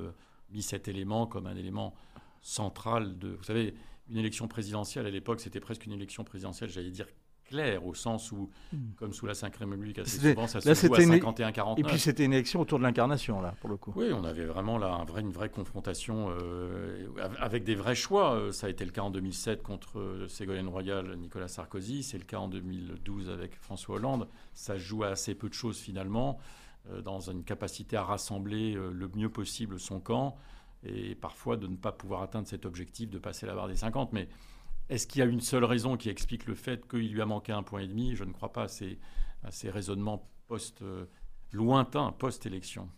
[0.52, 1.96] mis cet élément comme un élément
[2.42, 3.30] central de...
[3.30, 3.74] Vous savez,
[4.10, 7.08] une élection présidentielle à l'époque, c'était presque une élection présidentielle, j'allais dire
[7.48, 8.94] claire, au sens où, hmm.
[8.98, 11.80] comme sous la Ve République, assez souvent, ça se joue à 51-49.
[11.80, 13.94] Et puis c'était une élection autour de l'incarnation, là, pour le coup.
[13.96, 17.08] Oui, on avait vraiment là un vrai, une vraie confrontation euh,
[17.40, 18.34] avec des vrais choix.
[18.34, 22.04] Euh, ça a été le cas en 2007 contre euh, Ségolène Royal, Nicolas Sarkozy.
[22.04, 24.28] C'est le cas en 2012 avec François Hollande.
[24.54, 26.38] Ça joue à assez peu de choses, finalement,
[27.04, 30.38] dans une capacité à rassembler le mieux possible son camp
[30.84, 34.14] et parfois de ne pas pouvoir atteindre cet objectif de passer la barre des 50.
[34.14, 34.30] Mais
[34.90, 37.52] est-ce qu'il y a une seule raison qui explique le fait qu'il lui a manqué
[37.52, 38.16] un point et demi?
[38.16, 41.06] Je ne crois pas à ces, raisonnements post, euh,
[41.52, 42.90] lointains, post-élection.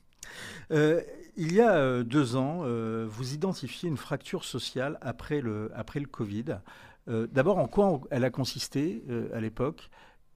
[0.71, 1.01] Euh,
[1.35, 2.63] il y a euh, deux ans,
[3.07, 6.59] vous identifiez une fracture sociale après le, après le Covid.
[7.07, 9.89] D'abord, en quoi elle a consisté à l'époque?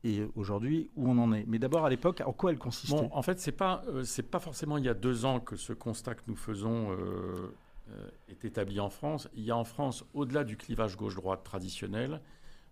[0.04, 1.46] Et aujourd'hui où on en est.
[1.48, 3.10] Mais d'abord à l'époque, en quoi elle consistait?
[3.12, 6.16] En fait, c'est pas euh, pas forcément il y a deux ans que ce constat
[6.16, 7.54] que nous faisons euh,
[7.90, 9.30] euh, est établi en France.
[9.34, 12.22] Il y a en France, au-delà du clivage gauche-droite traditionnel,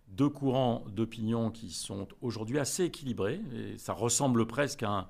[0.10, 3.40] deux courants d'opinion qui sont aujourd'hui assez équilibrés.
[3.54, 5.08] Et ça ressemble presque à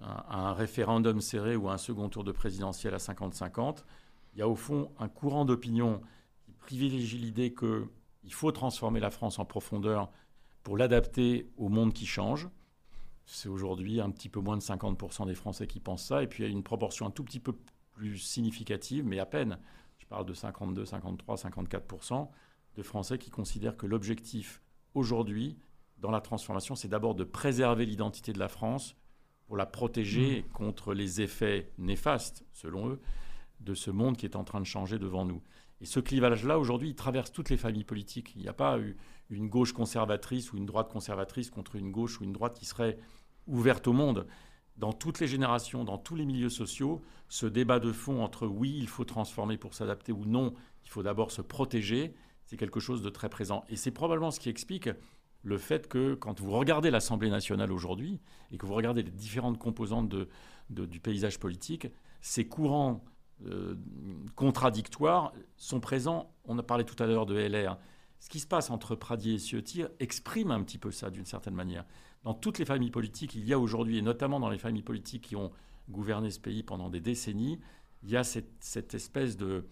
[0.00, 3.84] un, référendum serré ou à un second tour de présidentiel à 50-50.
[4.32, 6.00] Il y a au fond un courant d'opinion
[6.46, 10.10] qui privilégie l'idée qu'il faut transformer la France en profondeur
[10.62, 12.48] pour l'adapter au monde qui change.
[13.26, 16.22] C'est aujourd'hui un petit peu moins de 50% des Français qui pensent ça.
[16.22, 17.54] Et puis il y a une proportion un tout petit peu
[17.92, 19.58] plus significative, mais à peine,
[19.98, 22.28] je parle de 52, 53, 54%
[22.76, 24.62] de Français qui considèrent que l'objectif
[24.94, 25.58] aujourd'hui
[25.98, 28.96] dans la transformation, c'est d'abord de préserver l'identité de la France
[29.46, 30.52] pour la protéger mmh.
[30.52, 33.00] contre les effets néfastes, selon eux,
[33.60, 35.42] de ce monde qui est en train de changer devant nous.
[35.80, 38.32] Et ce clivage-là, aujourd'hui, il traverse toutes les familles politiques.
[38.36, 38.78] Il n'y a pas
[39.32, 42.98] une gauche conservatrice ou une droite conservatrice contre une gauche ou une droite qui serait
[43.46, 44.26] ouverte au monde.
[44.76, 48.76] Dans toutes les générations, dans tous les milieux sociaux, ce débat de fond entre oui,
[48.78, 52.14] il faut transformer pour s'adapter ou non, il faut d'abord se protéger,
[52.44, 53.64] c'est quelque chose de très présent.
[53.68, 54.88] Et c'est probablement ce qui explique
[55.42, 59.58] le fait que quand vous regardez l'Assemblée nationale aujourd'hui et que vous regardez les différentes
[59.58, 60.14] composantes
[60.70, 61.88] du paysage politique,
[62.20, 63.04] ces courants
[63.46, 63.74] euh,
[64.36, 66.32] contradictoires sont présents.
[66.44, 67.76] On a parlé tout à l'heure de LR.
[68.22, 71.56] Ce qui se passe entre Pradier et Ciotti exprime un petit peu ça d'une certaine
[71.56, 71.84] manière.
[72.22, 75.22] Dans toutes les familles politiques, il y a aujourd'hui, et notamment dans les familles politiques
[75.22, 75.50] qui ont
[75.90, 77.58] gouverné ce pays pendant des décennies,
[78.04, 79.66] il y a cette, espèce de,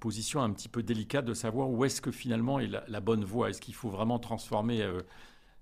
[0.00, 3.48] position un petit peu délicate de savoir où est-ce que finalement est la, bonne voie.
[3.48, 5.00] Est-ce qu'il faut vraiment transformer euh,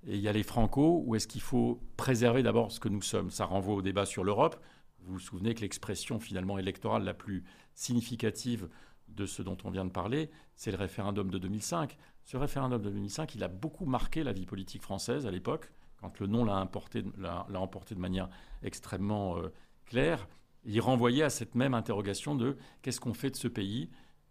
[0.05, 3.31] et y aller franco ou est-ce qu'il faut préserver d'abord ce que nous sommes?
[3.31, 4.61] Ça renvoie au débat sur l'Europe.
[5.05, 7.45] Vous vous souvenez que l'expression finalement électorale la plus
[7.77, 8.69] significative
[9.09, 11.97] de ce dont on vient de parler, c'est le référendum de 2005.
[12.25, 16.21] Ce référendum de 2005, il a beaucoup marqué la vie politique française à l'époque, quand
[16.21, 18.29] le non l'a emporté, de manière
[18.63, 19.53] extrêmement euh,
[19.87, 20.29] claire.
[20.65, 23.91] Il renvoyait à cette même interrogation de qu'est-ce qu'on fait de ce pays,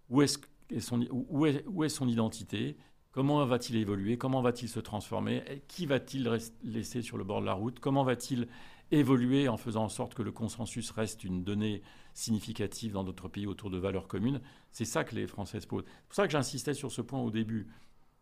[0.10, 2.78] où est son identité,
[3.12, 6.30] comment va-t-il évoluer, comment va-t-il se transformer, qui va-t-il
[6.63, 8.48] laisser sur le bord de la route, comment va-t-il
[8.91, 11.82] évoluer en faisant en sorte que le consensus reste une donnée
[12.13, 14.41] significative dans notre pays autour de valeurs communes.
[14.71, 15.84] C'est ça que les Français se posent.
[15.86, 17.67] C'est pour ça que j'insistais sur ce point au début.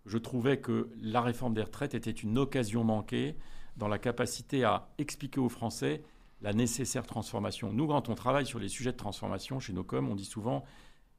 [0.06, 3.38] Je trouvais que la réforme des retraites était une occasion manquée
[3.78, 6.04] dans la capacité à expliquer aux Français
[6.41, 7.71] la nécessaire transformation.
[7.73, 10.63] Nous, quand on travaille sur les sujets de transformation chez nos coms, on dit souvent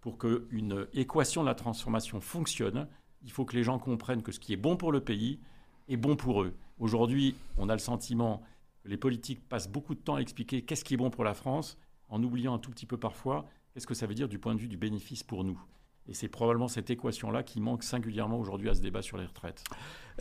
[0.00, 2.86] pour qu'une équation de la transformation fonctionne,
[3.24, 5.40] il faut que les gens comprennent que ce qui est bon pour le pays
[5.88, 6.54] est bon pour eux.
[6.78, 8.42] Aujourd'hui, on a le sentiment
[8.86, 11.78] les politiques passent beaucoup de temps à expliquer qu'est-ce qui est bon pour la France,
[12.08, 14.60] en oubliant un tout petit peu parfois qu'est-ce que ça veut dire du point de
[14.60, 15.60] vue du bénéfice pour nous.
[16.08, 19.64] Et c'est probablement cette équation-là qui manque singulièrement aujourd'hui à ce débat sur les retraites.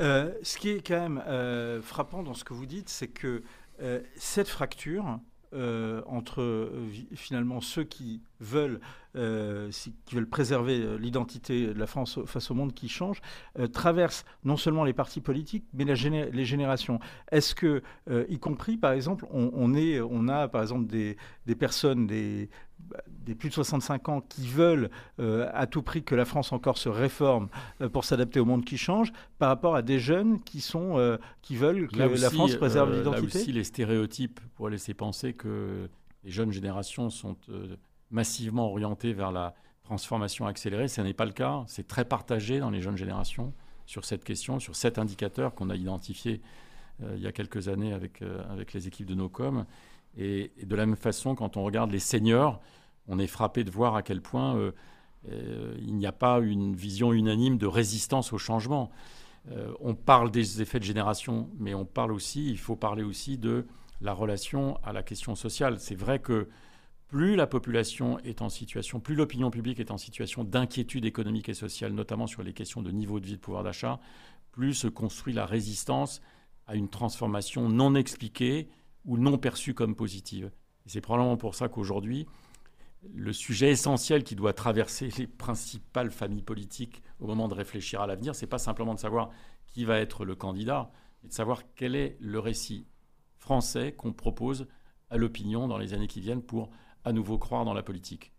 [0.01, 3.43] Euh, ce qui est quand même euh, frappant dans ce que vous dites, c'est que
[3.81, 5.19] euh, cette fracture
[5.53, 6.71] entre
[7.15, 8.79] finalement ceux qui veulent
[9.17, 9.71] euh,
[10.05, 13.21] qui veulent préserver euh, l'identité de la France face au monde qui change,
[13.57, 16.99] euh, traversent non seulement les partis politiques, mais les générations.
[17.31, 17.81] Est-ce que,
[18.27, 22.49] y compris, par exemple, on, est, on a, par exemple, des, des personnes, des,
[23.07, 26.89] des plus de 65 ans qui veulent à tout prix que la France encore se
[26.89, 27.47] réforme
[27.91, 31.87] pour s'adapter au monde qui change, par rapport à des jeunes qui, sont, qui veulent
[31.87, 35.89] que la France préserve l'identité Là aussi, les stéréotypes pourraient laisser penser que
[36.23, 37.35] les jeunes générations sont
[38.11, 40.87] massivement orienté vers la transformation accélérée.
[40.87, 41.63] Ce n'est pas le cas.
[41.67, 43.53] C'est très partagé dans les jeunes générations
[43.85, 46.41] sur cette question, sur cet indicateur qu'on a identifié
[47.03, 49.65] euh, il y a quelques années avec, euh, avec les équipes de NOCOM.
[50.17, 52.61] Et, de la même façon, quand on regarde les seniors,
[53.07, 54.71] on est frappé de voir à quel point euh,
[55.79, 58.91] il n'y a pas une vision unanime de résistance au changement.
[59.79, 63.65] on parle des effets de génération, mais on parle aussi, il faut parler aussi de
[64.01, 65.79] la relation à la question sociale.
[65.79, 66.47] C'est vrai que
[67.07, 71.53] plus la population est en situation, plus l'opinion publique est en situation d'inquiétude économique et
[71.53, 73.99] sociale, notamment sur les questions de niveau de vie, de pouvoir d'achat,
[74.51, 76.21] plus se construit la résistance
[76.67, 78.69] à une transformation non expliquée
[79.05, 80.51] ou non perçue comme positive.
[80.85, 82.25] Et c'est probablement pour ça qu'aujourd'hui,
[83.13, 88.07] le sujet essentiel qui doit traverser les principales familles politiques au moment de réfléchir à
[88.07, 89.29] l'avenir, c'est pas simplement de savoir
[89.67, 90.91] qui va être le candidat,
[91.21, 92.87] mais de savoir quel est le récit
[93.37, 94.67] français qu'on propose
[95.09, 96.71] à l'opinion dans les années qui viennent pour
[97.03, 98.31] à nouveau croire dans la politique.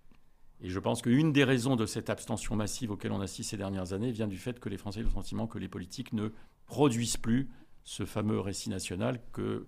[0.61, 3.93] Et je pense qu'une des raisons de cette abstention massive auquel on assiste ces dernières
[3.93, 6.31] années vient du fait que les Français ont le sentiment que les politiques ne
[6.65, 7.51] produisent plus
[7.85, 9.67] ce fameux récit national que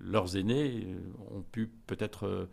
[0.00, 2.46] leurs aînés euh, ont pu peut-être euh,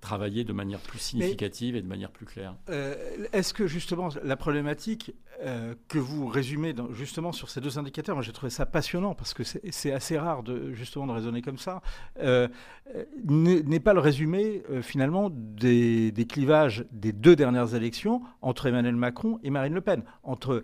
[0.00, 2.56] travailler de manière plus significative et de manière plus claire.
[2.68, 2.94] Euh,
[3.32, 8.22] est-ce que justement la problématique euh, que vous résumez justement sur ces deux indicateurs, moi
[8.22, 11.82] j'ai trouvé ça passionnant parce que c'est assez rare de justement de raisonner comme ça,
[12.20, 12.48] euh,
[13.24, 19.40] n'est pas le résumé finalement des, des, clivages des deux dernières élections entre Emmanuel Macron
[19.42, 20.62] et Marine Le Pen, entre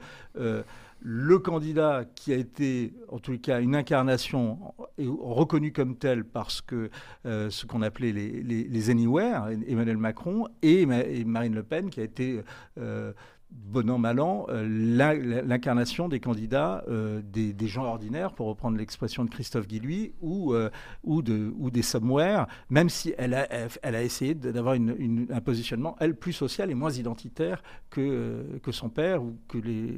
[1.01, 4.59] le candidat qui a été, en tout cas, une incarnation
[4.99, 6.91] reconnue comme telle parce que
[7.27, 12.43] euh, ce qu'on appelait les, Anywhere, Emmanuel Macron, et, Marine Le Pen qui a été
[12.79, 13.13] euh,
[13.51, 19.25] bon an, mal an, euh, l'incarnation des candidats, euh, des, gens ordinaires, pour reprendre l'expression
[19.25, 20.71] de Christophe Guilluy, ou, euh,
[21.05, 23.49] ou, de, ou des somewhere, même si elle a,
[23.83, 28.89] elle a essayé d'avoir un positionnement, elle, plus social et moins identitaire que, que son
[28.89, 29.93] père ou que les,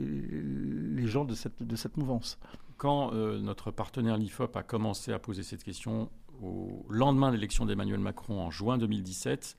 [1.03, 2.39] les gens de cette, de cette mouvance.
[2.77, 6.09] Quand notre partenaire l'IFOP a commencé à poser cette question
[6.43, 9.59] au lendemain de l'élection d'Emmanuel Macron en juin 2017,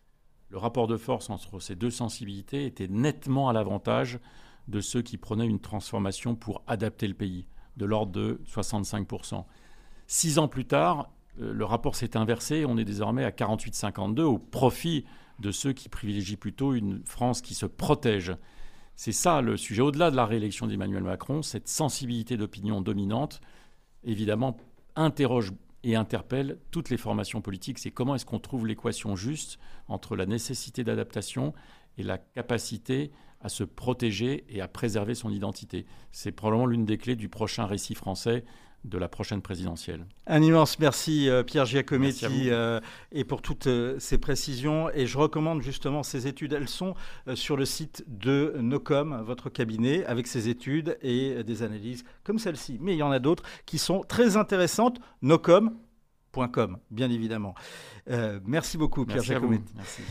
[0.52, 4.20] le rapport de force entre ces deux sensibilités était nettement à l'avantage
[4.68, 7.46] de ceux qui prenaient une transformation pour adapter le pays,
[7.78, 9.46] de l'ordre de 65%.
[10.08, 11.10] Six ans plus tard,
[11.40, 15.06] euh, le rapport s'est inversé, on est désormais à 48-52 au profit
[15.40, 18.34] de ceux qui privilégient plutôt une France qui se protège.
[18.96, 19.82] C'est ça le sujet.
[19.82, 23.40] Au-delà de la réélection d'Emmanuel Macron, cette sensibilité d'opinion dominante,
[24.04, 24.58] évidemment,
[24.98, 27.80] interroge et interpelle toutes les formations politiques.
[27.80, 31.54] C'est comment est-ce qu'on trouve l'équation juste entre la nécessité d'adaptation
[31.98, 35.86] et la capacité à se protéger et à préserver son identité.
[36.12, 38.44] C'est probablement l'une des clés du prochain récit français
[38.84, 40.06] de la prochaine présidentielle.
[40.28, 42.80] Un immense merci euh, Pierre Giacometti euh,
[43.12, 44.90] et pour toutes euh, ces précisions.
[44.94, 46.54] Et je recommande justement ces études.
[46.54, 46.96] Elles sont
[47.36, 52.78] sur le site de Nocom, votre cabinet, avec ces études et des analyses comme celle-ci.
[52.82, 55.00] Mais il y en a d'autres qui sont très intéressantes.
[55.22, 57.54] Nocom.com, bien évidemment.
[58.46, 59.74] merci beaucoup Pierre Giacometti.
[59.76, 60.02] Merci.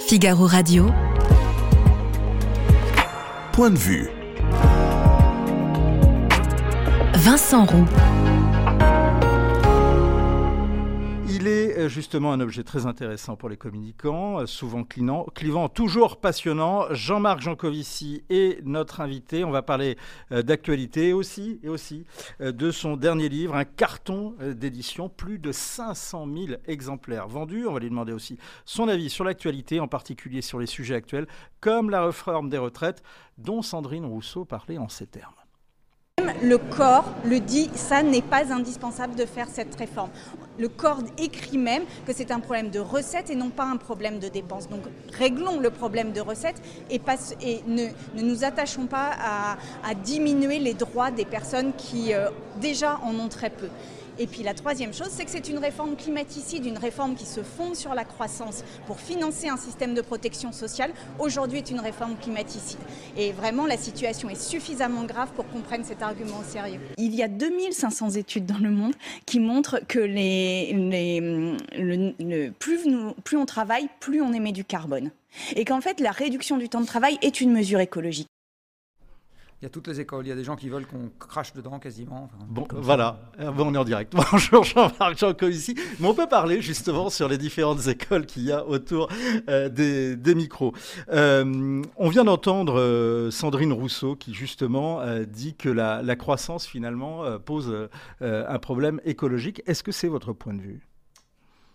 [0.00, 0.90] Figaro Radio.
[3.52, 4.21] Point de vue.
[7.24, 7.86] Vincent Roux.
[11.30, 16.16] Il est euh, justement un objet très intéressant pour les communicants, euh, souvent clivant, toujours
[16.16, 16.86] passionnant.
[16.90, 19.44] Jean-Marc Jancovici est notre invité.
[19.44, 19.96] On va parler
[20.32, 22.06] euh, d'actualité aussi, et aussi
[22.40, 27.68] de son dernier livre, un carton d'édition, plus de 500 000 exemplaires vendus.
[27.68, 31.28] On va lui demander aussi son avis sur l'actualité, en particulier sur les sujets actuels,
[31.60, 33.04] comme la réforme des retraites,
[33.38, 35.34] dont Sandrine Rousseau parlait en ces termes.
[36.42, 40.10] Le corps le dit, ça n'est pas indispensable de faire cette réforme.
[40.58, 44.18] Le corps écrit même que c'est un problème de recettes et non pas un problème
[44.18, 44.68] de dépenses.
[44.68, 44.82] Donc
[45.16, 47.00] réglons le problème de recettes et,
[47.66, 47.86] ne,
[48.22, 49.10] nous attachons pas
[49.84, 52.28] à, diminuer les droits des personnes qui euh,
[52.60, 53.68] déjà en ont très peu.
[54.18, 57.42] Et puis la troisième chose, c'est que c'est une réforme climaticide, une réforme qui se
[57.42, 60.92] fonde sur la croissance pour financer un système de protection sociale.
[61.18, 62.78] Aujourd'hui est une réforme climaticide.
[63.16, 66.80] Et vraiment, la situation est suffisamment grave pour qu'on prenne cet argument au sérieux.
[66.98, 68.94] Il y a 2500 études dans le monde
[69.26, 70.02] qui montrent que
[72.58, 75.10] plus on travaille, plus on émet du carbone.
[75.56, 78.28] Et qu'en fait, la réduction du temps de travail est une mesure écologique.
[79.62, 81.52] Il y a toutes les écoles, il y a des gens qui veulent qu'on crache
[81.52, 82.28] dedans quasiment.
[82.48, 84.12] bon, voilà, euh, on est en direct.
[84.32, 85.76] Bonjour Jean-Marc Jean ici.
[86.00, 89.08] Mais on peut parler justement sur les différentes écoles qu'il y a autour
[89.48, 90.72] euh, des, micros.
[91.12, 97.88] Euh, on vient d'entendre Sandrine Rousseau qui justement dit que la, la croissance finalement pose
[98.20, 99.62] un problème écologique.
[99.66, 100.91] Est-ce que c'est votre point de vue?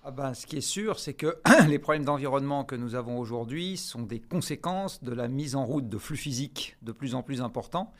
[0.09, 3.75] Ah ben, ce qui est sûr, c'est que les problèmes d'environnement que nous avons aujourd'hui
[3.75, 7.41] sont des conséquences de la mise en route de flux physiques de plus en plus
[7.41, 7.91] importants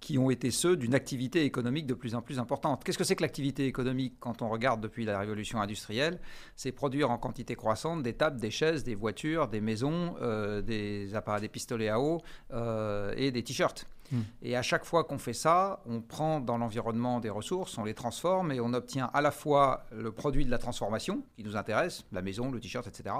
[0.00, 2.84] qui ont été ceux d'une activité économique de plus en plus importante.
[2.84, 6.20] Qu'est-ce que c'est que l'activité économique quand on regarde depuis la révolution industrielle?
[6.56, 11.14] C'est produire en quantité croissante des tables, des chaises, des voitures, des maisons, euh, des
[11.14, 12.20] appareils, des pistolets à eau
[12.52, 13.86] euh, et des t-shirts.
[14.12, 14.20] Hmm.
[14.42, 17.94] Et à chaque fois qu'on fait ça, on prend dans l'environnement des ressources, on les
[17.94, 22.04] transforme et on obtient à la fois le produit de la transformation qui nous intéresse,
[22.12, 23.14] la maison, le t-shirt, etc.,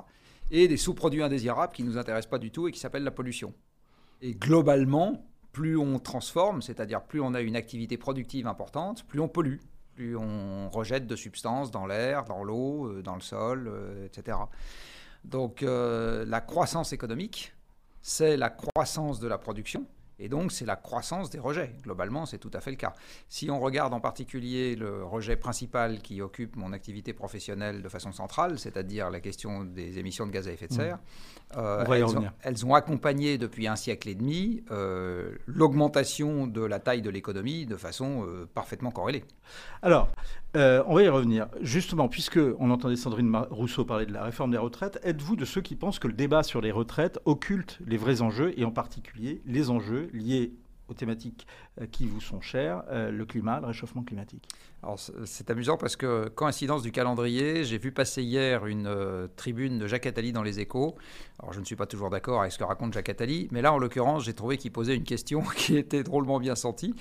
[0.50, 3.10] et des sous-produits indésirables qui ne nous intéressent pas du tout et qui s'appellent la
[3.10, 3.54] pollution.
[4.20, 9.28] Et globalement, plus on transforme, c'est-à-dire plus on a une activité productive importante, plus on
[9.28, 9.60] pollue,
[9.94, 14.36] plus on rejette de substances dans l'air, dans l'eau, euh, dans le sol, euh, etc.
[15.24, 17.54] Donc euh, la croissance économique,
[18.02, 19.86] c'est la croissance de la production,
[20.18, 21.74] et donc, c'est la croissance des rejets.
[21.82, 22.94] Globalement, c'est tout à fait le cas.
[23.28, 28.12] Si on regarde en particulier le rejet principal qui occupe mon activité professionnelle de façon
[28.12, 30.76] centrale, c'est-à-dire la question des émissions de gaz à effet de mmh.
[30.76, 30.98] serre,
[31.56, 31.84] euh,
[32.42, 37.66] elles, ont, accompagné depuis un siècle et demi euh, l'augmentation de la taille de l'économie
[37.66, 39.24] de façon euh, parfaitement corrélée.
[39.82, 40.08] Alors,
[40.54, 41.48] on va y revenir.
[41.60, 45.60] Justement, puisque on entendait Sandrine Rousseau parler de la réforme des retraites, êtes-vous de ceux
[45.60, 49.42] qui pensent que le débat sur les retraites occulte les vrais enjeux et en particulier
[49.46, 50.54] les enjeux liés
[50.88, 51.46] aux thématiques
[51.80, 54.48] euh, qui vous sont chères, euh, le climat, le réchauffement climatique.
[54.82, 59.78] Alors c'est amusant parce que, coïncidence du calendrier, j'ai vu passer hier une euh, tribune
[59.78, 60.94] de Jacques Attali dans les échos.
[61.38, 63.72] Alors je ne suis pas toujours d'accord avec ce que raconte Jacques Attali, mais là
[63.72, 66.94] en l'occurrence j'ai trouvé qu'il posait une question qui était drôlement bien sentie.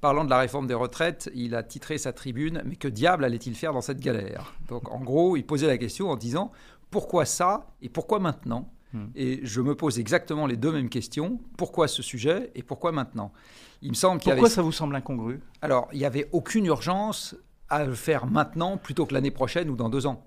[0.00, 3.54] Parlant de la réforme des retraites, il a titré sa tribune Mais que diable allait-il
[3.54, 4.54] faire dans cette galère?
[4.68, 6.52] Donc en gros, il posait la question en disant
[6.90, 8.70] Pourquoi ça et pourquoi maintenant?
[8.92, 9.06] Hmm.
[9.14, 11.40] Et je me pose exactement les deux mêmes questions.
[11.56, 13.32] Pourquoi ce sujet et pourquoi maintenant?
[13.80, 15.40] Il me semble Pourquoi ça vous semble incongru?
[15.60, 17.34] Alors, il n'y avait aucune urgence
[17.68, 20.26] à le faire maintenant plutôt que l'année prochaine ou dans deux ans.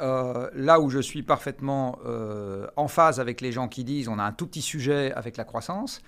[0.00, 4.18] Euh, là où je suis parfaitement euh, en phase avec les gens qui disent on
[4.18, 6.02] a un tout petit sujet avec la croissance,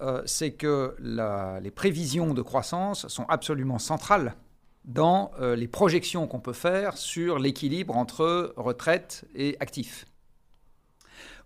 [0.00, 0.96] euh, c'est que
[1.62, 4.34] les prévisions de croissance sont absolument centrales
[4.84, 10.04] dans les projections qu'on peut faire sur l'équilibre entre retraite et actifs.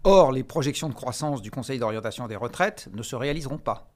[0.09, 3.91] Or, les projections de croissance du Conseil d'orientation des retraites ne se réaliseront pas.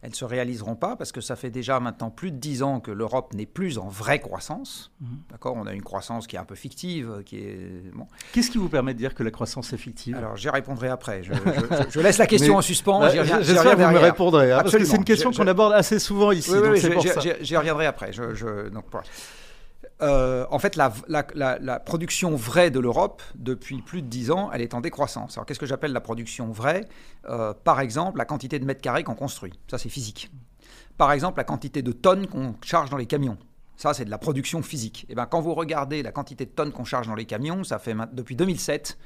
[0.00, 2.78] Elles ne se réaliseront pas parce que ça fait déjà maintenant plus de dix ans
[2.78, 4.92] que l'Europe n'est plus en vraie croissance.
[5.00, 5.08] Mhm.
[5.32, 5.56] D'accord?
[5.56, 8.06] On a une croissance qui est un peu fictive, qui est bon.
[8.32, 10.14] Qu'est-ce qui vous permet de dire que la croissance est fictive?
[10.14, 11.24] Alors, j'y répondrai après.
[11.24, 13.00] Je, je- je laisse la question Mais- en suspens.
[13.00, 15.98] Bah, J'espère que vous me répondrez, hein, parce que c'est une question qu'on aborde assez
[15.98, 16.50] souvent ici.
[16.52, 17.20] Oui, oui, donc oui, c'est j'y- pour j'y- ça.
[17.20, 18.12] j'y- J'y reviendrai après.
[18.12, 19.06] Donc, voilà.
[20.00, 20.90] Euh, en fait, la,
[21.80, 25.36] production vraie de l'Europe, depuis plus de 10 ans, elle est en décroissance.
[25.36, 26.88] Alors, qu'est-ce que j'appelle la production vraie?
[27.28, 29.52] Euh, Par exemple, la quantité de mètres carrés qu'on construit.
[29.70, 30.30] Ça, c'est physique.
[30.96, 33.38] Par exemple, la quantité de tonnes qu'on charge dans les camions.
[33.76, 35.06] Ça, c'est de la production physique.
[35.08, 37.78] Et ben, quand vous regardez la quantité de tonnes qu'on charge dans les camions, ça
[37.78, 38.98] fait depuis 2007,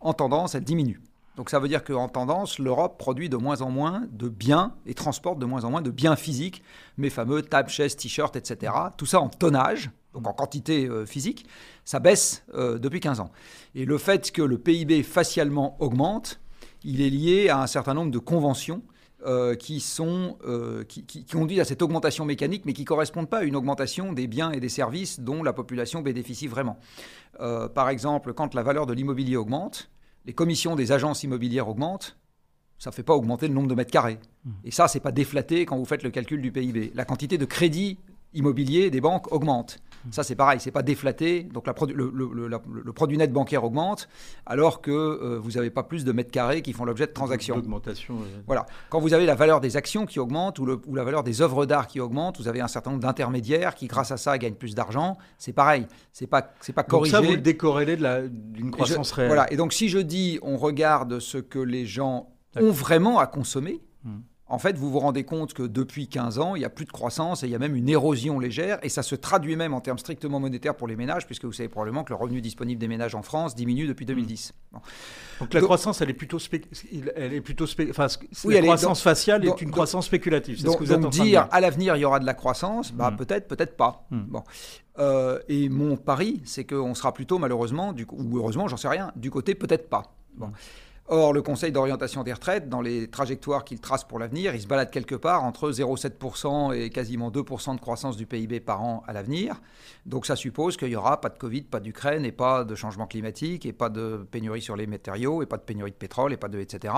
[0.00, 1.00] en tendance, elle diminue.
[1.36, 4.94] Donc ça veut dire qu'en tendance, l'Europe produit de moins en moins de biens et
[4.94, 6.62] transporte de moins en moins de biens physiques,
[6.98, 8.72] mes fameux tables, chaises, t-shirts, etc.
[8.96, 11.46] Tout ça en tonnage, donc en quantité euh, physique,
[11.84, 13.30] ça baisse euh, depuis 15 ans.
[13.74, 16.40] Et le fait que le PIB facialement augmente,
[16.84, 18.82] il est lié à un certain nombre de conventions
[19.24, 22.86] euh, qui, sont, euh, qui, qui- qui conduisent à cette augmentation mécanique, mais qui ne
[22.86, 26.76] correspondent pas à une augmentation des biens et des services dont la population bénéficie vraiment.
[27.40, 29.90] Euh, par exemple, quand la valeur de l'immobilier augmente,
[30.26, 32.16] les commissions des agences immobilières augmentent,
[32.78, 34.18] ça ne fait pas augmenter le nombre de mètres carrés.
[34.64, 36.90] Et ça, c'est pas déflaté quand vous faites le calcul du PIB.
[36.96, 37.98] La quantité de crédit
[38.34, 39.78] immobilier des banques augmente.
[40.10, 41.44] Ça, c'est pareil, c'est pas déflaté.
[41.44, 44.08] Donc la produ- le, le- le- la- le produit net bancaire augmente,
[44.46, 47.54] alors que euh, vous n'avez pas plus de mètres carrés qui font l'objet de transactions.
[47.56, 48.14] L'augmentation.
[48.14, 48.66] euh, Voilà.
[48.90, 51.40] Quand vous avez la valeur des actions qui augmente ou, le- ou la valeur des
[51.40, 54.54] œuvres d'art qui augmente, vous avez un certain nombre d'intermédiaires qui, grâce à ça, gagnent
[54.54, 55.16] plus d'argent.
[55.38, 55.86] C'est pareil.
[56.12, 57.12] C'est pas, c'est pas Donc corrigé.
[57.12, 59.28] ça, vous le décorrélez d'une je- croissance réelle.
[59.28, 59.52] Voilà.
[59.52, 63.80] Et donc, si je dis on regarde ce que les gens ont vraiment à consommer,
[64.04, 64.18] Hmm.
[64.52, 66.90] En fait, vous vous rendez compte que depuis 15 ans, il n'y a plus de
[66.92, 68.78] croissance et il y a même une érosion légère.
[68.82, 71.70] Et ça se traduit même en termes strictement monétaires pour les ménages, puisque vous savez
[71.70, 74.52] probablement que le revenu disponible des ménages en France diminue depuis 2010.
[74.72, 74.80] Bon.
[75.40, 76.62] Donc la Donc- croissance, elle est plutôt, spé-
[77.16, 78.06] elle est plutôt spé- enfin,
[78.44, 80.56] Oui, la est- croissance faciale donc- est une donc- croissance spéculative.
[80.56, 81.48] C'est ce Donc, que vous êtes donc de dire dire.
[81.50, 83.16] à l'avenir il y aura de la croissance, bah, Hmm.
[83.16, 84.06] peut-être, peut-être pas.
[84.10, 84.20] Hmm.
[84.28, 84.42] Bon.
[84.98, 89.12] Euh, et mon pari, c'est qu'on sera plutôt malheureusement, du, ou heureusement, j'en sais rien,
[89.16, 90.14] du côté peut-être pas.
[90.34, 90.48] Bon.
[90.48, 90.52] Hmm.
[91.14, 94.66] Or, le Conseil d'orientation des retraites, dans les trajectoires qu'il trace pour l'avenir, il se
[94.66, 99.12] balade quelque part entre 0,7% et quasiment 2% de croissance du PIB par an à
[99.12, 99.60] l'avenir.
[100.06, 103.06] Donc ça suppose qu'il n'y aura pas de Covid, pas d'Ukraine, et pas de changement
[103.06, 106.38] climatique, et pas de pénurie sur les matériaux, et pas de pénurie de pétrole, et
[106.38, 106.94] pas de etc.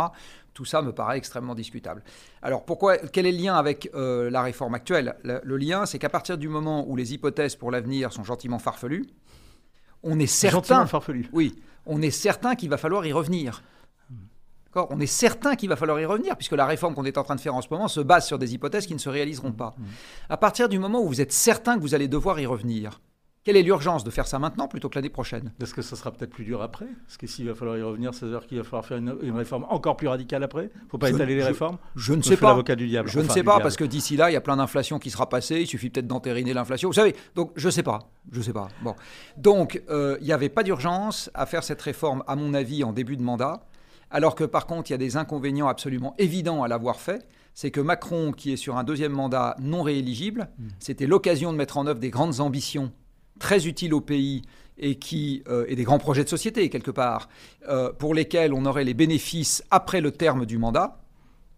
[0.52, 2.04] Tout ça me paraît extrêmement discutable.
[2.40, 5.16] Alors pourquoi Quel est le lien avec euh, la réforme actuelle?
[5.24, 8.60] Le, le lien, c'est qu'à partir du moment où les hypothèses pour l'avenir sont gentiment
[8.60, 9.08] farfelues,
[10.04, 11.00] on est Gentiment certain,
[11.32, 13.64] oui, on est certain qu'il va falloir y revenir.
[14.90, 17.36] On est certain qu'il va falloir y revenir, puisque la réforme qu'on est en train
[17.36, 19.74] de faire en ce moment se base sur des hypothèses qui ne se réaliseront pas.
[20.28, 23.00] À partir du moment où vous êtes certain que vous allez devoir y revenir,
[23.44, 25.52] quelle est l'urgence de faire ça maintenant plutôt que l'année prochaine?
[25.60, 26.86] Est-ce que ça sera peut-être plus dur après?
[27.06, 29.14] Parce que s'il va falloir y revenir, ça veut dire qu'il va falloir faire une,
[29.20, 30.70] une réforme encore plus radicale après?
[30.74, 31.76] Il ne faut pas Je- étaler les je- réformes?
[31.94, 32.48] Je ne sais pas.
[32.48, 33.10] l'avocat du diable.
[33.10, 33.64] Je ne sais pas, diable.
[33.64, 35.56] parce que d'ici là, il y a plein d'inflation qui sera passée.
[35.60, 36.88] Il suffit peut-être d'entériner l'inflation.
[36.88, 37.98] Vous savez, donc je ne sais pas.
[38.32, 38.68] Je sais pas.
[38.82, 38.94] Bon.
[39.36, 42.94] Donc, euh, il n'y avait pas d'urgence à faire cette réforme, à mon avis, en
[42.94, 43.60] début de mandat.
[44.14, 47.26] Alors que, par contre, il y a des inconvénients absolument évidents à l'avoir fait.
[47.52, 50.68] C'est que Macron, qui est sur un deuxième mandat non rééligible, Hmm.
[50.78, 52.92] c'était l'occasion de mettre en œuvre des grandes ambitions
[53.40, 54.42] très utiles au pays
[54.78, 57.28] et, qui, euh, et des grands projets de société, quelque part,
[57.68, 61.03] euh, pour lesquels on aurait les bénéfices après le terme du mandat.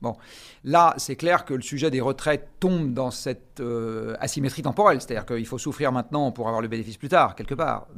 [0.03, 0.15] Bon,
[0.63, 5.25] là, c'est clair que le sujet des retraites tombe dans cette euh, asymétrie temporelle, c'est-à-dire
[5.25, 7.89] qu'il faut souffrir maintenant pour avoir le bénéfice plus tard, quelque part.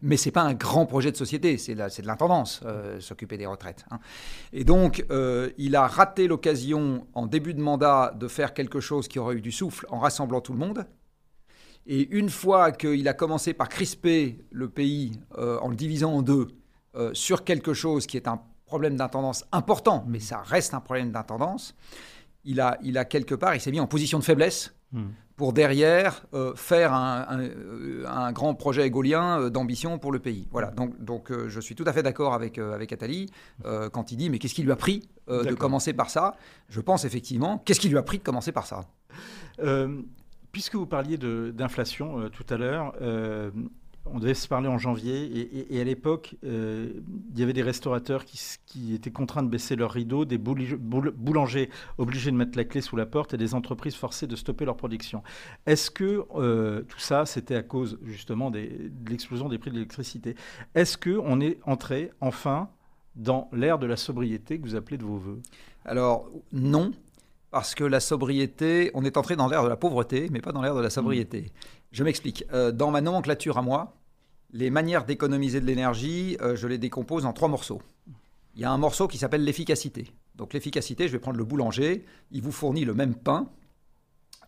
[0.00, 3.84] Mais c'est pas un grand projet de société, c'est de, l'intendance, euh, s'occuper des retraites.
[3.90, 3.98] hein.
[4.54, 9.06] Et donc, euh, il a raté l'occasion en début de mandat de faire quelque chose
[9.06, 10.86] qui aurait eu du souffle en rassemblant tout le monde.
[11.84, 16.46] Et une fois qu'il a commencé par crisper le pays en le divisant en deux
[17.12, 18.40] sur quelque chose qui est un
[18.72, 21.64] problème d'intendance important, mais ça reste un problème d'intendance,
[22.44, 24.60] il a, il a quelque part, il s'est mis en position de faiblesse
[24.94, 25.12] Hmm.
[25.36, 30.18] pour derrière euh, faire un, un, euh, un grand projet égolien euh, d'ambition pour le
[30.18, 30.46] pays.
[30.50, 33.30] Voilà, donc, donc euh, je suis tout à fait d'accord avec, euh, avec Attali
[33.64, 34.98] euh, quand il dit mais qu'est-ce qui lui a pris
[35.28, 36.34] de commencer par ça?
[36.68, 38.84] Je pense effectivement, qu'est-ce qui lui a pris de commencer par ça?
[40.52, 41.16] Puisque vous parliez
[41.60, 42.92] d'inflation tout à l'heure,
[44.06, 46.92] on devait se parler en janvier et, à l'époque, euh,
[47.32, 52.30] il y avait des restaurateurs qui, étaient contraints de baisser leurs rideaux, des boulangers obligés
[52.30, 55.22] de mettre la clé sous la porte et des entreprises forcées de stopper leur production.
[55.66, 58.68] Est-ce que euh, tout ça, c'était à cause justement de
[59.08, 60.34] l'explosion des prix de l'électricité?
[60.74, 62.70] Est-ce qu'on est entré enfin
[63.14, 65.40] dans l'ère de la sobriété que vous appelez de vos voeux?
[65.84, 66.92] Alors non,
[67.52, 70.62] parce que la sobriété, on est entré dans l'ère de la pauvreté, mais pas dans
[70.62, 71.52] l'ère de la sobriété.
[71.92, 72.44] Je m'explique.
[72.54, 73.94] Euh, dans ma nomenclature à moi,
[74.52, 77.82] les manières d'économiser de l'énergie, euh, je les décompose en trois morceaux.
[78.54, 80.08] Il y a un morceau qui s'appelle l'efficacité.
[80.34, 83.50] Donc l'efficacité, je vais prendre le boulanger, il vous fournit le même pain,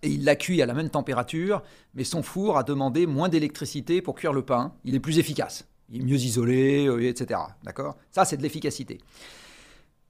[0.03, 4.01] et il l'a cuit à la même température, mais son four a demandé moins d'électricité
[4.01, 4.73] pour cuire le pain.
[4.83, 7.39] Il est plus efficace, il est mieux isolé, euh, etc.
[7.65, 7.99] D'accord?
[8.11, 8.99] Ça, c'est de l'efficacité.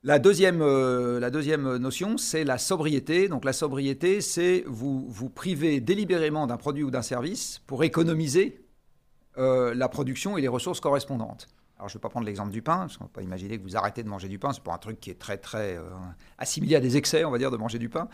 [0.07, 3.27] La deuxième, euh, la deuxième notion, c'est la sobriété.
[3.29, 8.63] Donc la sobriété, c'est vous vous priver délibérément d'un produit ou d'un service pour économiser
[9.39, 11.49] euh, la production et les ressources correspondantes.
[11.79, 13.57] Alors je ne vais pas prendre l'exemple du pain, parce qu'on ne peut pas imaginer
[13.57, 14.53] que vous arrêtez de manger du pain.
[14.53, 15.83] C'est pas un truc qui est très très euh,
[16.37, 18.09] assimilé à des excès, on va dire, de manger du pain.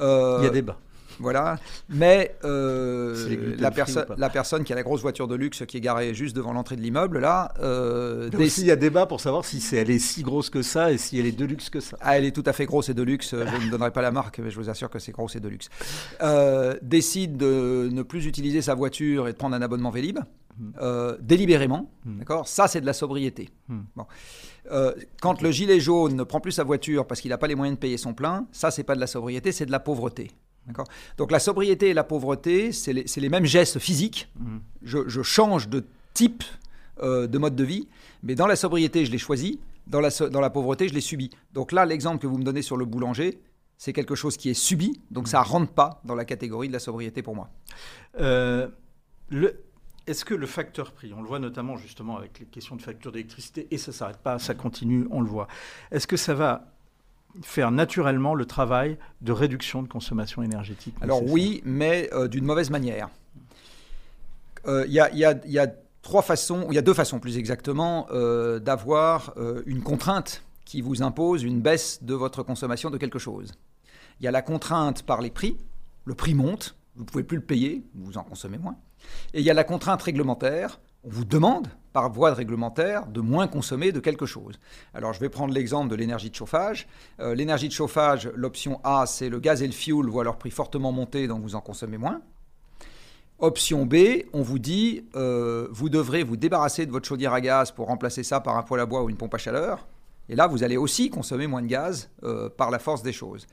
[0.00, 0.78] Il y a débat.
[1.20, 1.58] Voilà.
[1.88, 5.80] Mais euh, la, personne, la personne qui a la grosse voiture de luxe qui est
[5.80, 7.52] garée juste devant l'entrée de l'immeuble, là.
[7.60, 10.98] Euh, il y a débat pour savoir si elle est si grosse que ça et
[10.98, 11.96] si elle est de luxe que ça.
[12.00, 13.34] Ah, elle est tout à fait grosse et de luxe.
[13.34, 15.48] Je ne donnerai pas la marque, mais je vous assure que c'est grosse et de
[15.48, 15.68] luxe.
[16.22, 20.18] Euh, décide de ne plus utiliser sa voiture et de prendre un abonnement Vélib.
[20.56, 20.70] Hmm.
[20.80, 22.18] Euh, délibérément, hmm.
[22.18, 22.46] d'accord?
[22.46, 23.48] Ça, c'est de la sobriété.
[23.68, 23.80] Hmm.
[23.96, 24.06] Bon.
[24.70, 27.56] Euh, quand le gilet jaune ne prend plus sa voiture parce qu'il n'a pas les
[27.56, 30.30] moyens de payer son plein, ça, c'est pas de la sobriété, c'est de la pauvreté.
[31.16, 34.28] Donc la sobriété et la pauvreté, c'est les, mêmes gestes physiques.
[34.38, 34.60] Mhm.
[34.82, 35.84] Je, change de
[36.14, 36.44] type
[37.02, 37.88] euh, de mode de vie,
[38.22, 39.60] mais dans la sobriété, je l'ai choisi.
[39.86, 41.28] Dans la, dans la pauvreté, je l'ai subi.
[41.52, 43.38] Donc là, l'exemple que vous me donnez sur le boulanger,
[43.76, 46.72] c'est quelque chose qui est subi, donc ça ne rentre pas dans la catégorie de
[46.72, 47.50] la sobriété pour moi.
[48.18, 48.68] Euh,
[50.06, 53.12] est-ce que le facteur prix, on le voit notamment justement avec les questions de facture
[53.12, 55.48] d'électricité, et ça ne s'arrête pas, ça continue, on le voit,
[55.90, 56.73] est-ce que ça va
[57.42, 62.70] faire naturellement le travail de réduction de consommation énergétique Alors oui, mais euh, d'une mauvaise
[62.70, 63.08] manière.
[64.66, 65.66] Il euh, y, a,
[66.02, 69.34] trois façons, il y a deux façons plus exactement, euh, d'avoir
[69.66, 73.52] une contrainte qui vous impose une baisse de votre consommation de quelque chose.
[74.20, 75.58] Il y a la contrainte par les prix,
[76.04, 78.76] le prix monte, vous ne pouvez plus le payer, vous en consommez moins.
[79.34, 83.20] Et il y a la contrainte réglementaire, on vous demande par voie de réglementaire de
[83.20, 84.58] moins consommer de quelque chose.
[84.94, 86.88] Alors je vais prendre l'exemple de l'énergie de chauffage.
[87.20, 90.50] Euh, l'énergie de chauffage, l'option A, c'est le gaz et le fioul voient leur prix
[90.50, 92.20] fortement monter, donc vous en consommez moins.
[93.38, 93.96] Option B,
[94.32, 98.22] on vous dit, euh, vous devrez vous débarrasser de votre chaudière à gaz pour remplacer
[98.22, 99.86] ça par un poêle à bois ou une pompe à chaleur.
[100.28, 103.46] Et là, vous allez aussi consommer moins de gaz euh, par la force des choses.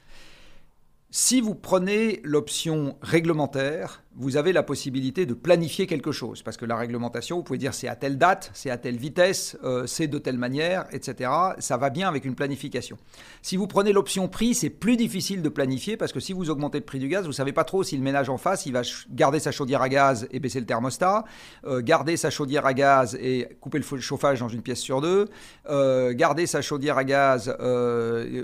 [1.09, 6.43] Si vous prenez l'option réglementaire, vous avez la possibilité de planifier quelque chose.
[6.43, 9.57] Parce que la réglementation, vous pouvez dire c'est à telle date, c'est à telle vitesse,
[9.63, 11.29] euh, c'est de telle manière, etc.
[11.59, 12.97] Ça va bien avec une planification.
[13.41, 16.79] Si vous prenez l'option prix, c'est plus difficile de planifier parce que si vous augmentez
[16.79, 18.73] le prix du gaz, vous ne savez pas trop si le ménage en face, il
[18.73, 21.23] va garder sa chaudière à gaz et baisser le thermostat,
[21.65, 25.29] euh, garder sa chaudière à gaz et couper le chauffage dans une pièce sur deux,
[25.69, 27.55] euh, garder sa chaudière à gaz,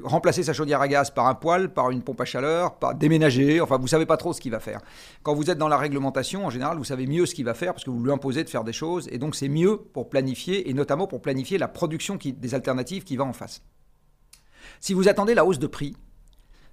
[0.04, 3.78] remplacer sa chaudière à gaz par un poêle, par une pompe à chaleur déménager, enfin
[3.78, 4.80] vous savez pas trop ce qu'il va faire.
[5.24, 7.74] Quand vous êtes dans la réglementation, en général, vous savez mieux ce qu'il va faire
[7.74, 10.70] parce que vous lui imposez de faire des choses et donc c'est mieux pour planifier
[10.70, 13.64] et notamment pour planifier la production des alternatives qui va en face.
[14.80, 15.96] Si vous attendez la hausse de prix,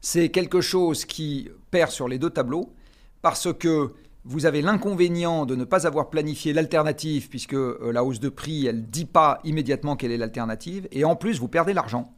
[0.00, 2.74] c'est quelque chose qui perd sur les deux tableaux
[3.22, 3.92] parce que
[4.24, 8.66] vous avez l'inconvénient de ne pas avoir planifié l'alternative puisque euh, la hausse de prix,
[8.66, 12.14] elle ne dit pas immédiatement quelle est l'alternative et en plus vous perdez l'argent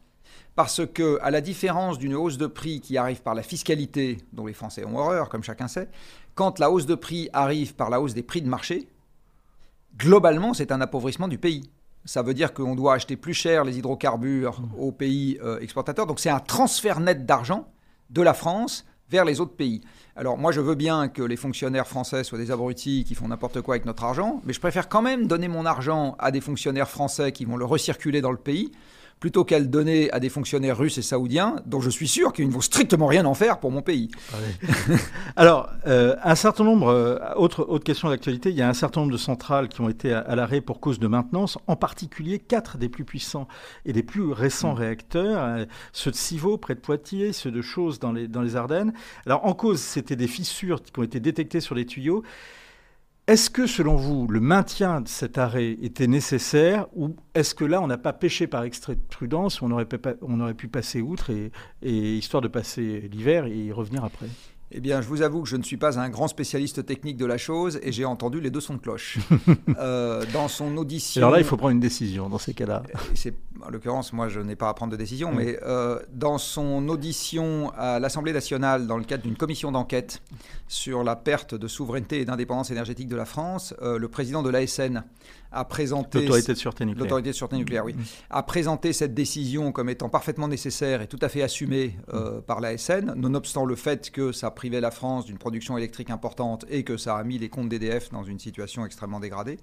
[0.56, 4.46] parce que, à la différence d'une hausse de prix qui arrive par la fiscalité, dont
[4.46, 5.88] les Français ont horreur, comme chacun sait,
[6.36, 8.86] quand la hausse de prix arrive par la hausse des prix de marché,
[9.98, 11.68] globalement, c'est un appauvrissement du pays.
[12.04, 14.78] Ça veut dire qu'on doit acheter plus cher les hydrocarbures mmh.
[14.78, 16.06] aux pays euh, exportateurs.
[16.06, 17.66] Donc c'est un transfert net d'argent
[18.10, 19.80] de la France vers les autres pays.
[20.14, 23.60] Alors moi je veux bien que les fonctionnaires français soient des abrutis qui font n'importe
[23.62, 26.88] quoi avec notre argent, mais je préfère quand même donner mon argent à des fonctionnaires
[26.88, 28.72] français qui vont le recirculer dans le pays
[29.20, 32.48] plutôt qu'à le donner à des fonctionnaires russes et saoudiens, dont je suis sûr qu'ils
[32.48, 34.10] ne vont strictement rien en faire pour mon pays.
[35.36, 39.00] Alors, euh, un certain nombre, euh, autre, autre question d'actualité, il y a un certain
[39.00, 42.76] nombre de centrales qui ont été à, l'arrêt pour cause de maintenance, en particulier quatre
[42.76, 43.48] des plus puissants
[43.86, 44.78] et des plus récents mm.
[44.78, 48.54] réacteurs, euh, ceux de Civaux près de Poitiers, ceux de Chausse dans les, dans les
[48.54, 48.92] Ardennes.
[49.24, 52.22] Alors, en cause, c'était des fissures qui ont été détectées sur les tuyaux.
[53.28, 57.82] Est-ce que, selon vous, le maintien de cet arrêt était nécessaire ou est-ce que là,
[57.82, 59.88] on n'a pas péché par extrait de prudence, on aurait,
[60.22, 61.50] on aurait pu passer outre et,
[61.82, 64.28] histoire de passer l'hiver et revenir après?
[64.72, 67.24] Eh bien, je vous avoue que je ne suis pas un grand spécialiste technique de
[67.24, 69.18] la chose et j'ai entendu les deux sons de cloche.
[69.78, 71.20] euh, dans son audition.
[71.20, 72.82] Alors là, il faut prendre une décision dans ces cas-là.
[73.64, 75.36] En l'occurrence, moi, je n'ai pas à prendre de décision, mm.
[75.36, 80.20] mais euh, dans son audition à l'Assemblée nationale, dans le cadre d'une commission d'enquête
[80.66, 84.50] sur la perte de souveraineté et d'indépendance énergétique de la France, euh, le président de
[84.50, 85.04] l'ASN
[85.56, 87.04] a présenté l'autorité de sûreté nucléaire.
[87.04, 87.94] L'autorité de sûreté nucléaire, oui,
[88.30, 92.60] a présenté cette décision comme étant parfaitement nécessaire et tout à fait assumée euh, par
[92.60, 96.96] l'ASN, nonobstant le fait que ça privait la France d'une production électrique importante et que
[96.96, 99.58] ça a mis les comptes d'EDF dans une situation extrêmement dégradée.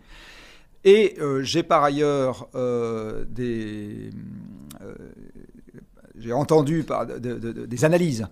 [0.83, 4.09] Et euh, j'ai par ailleurs euh, des,
[6.17, 8.27] j'ai entendu par des analyses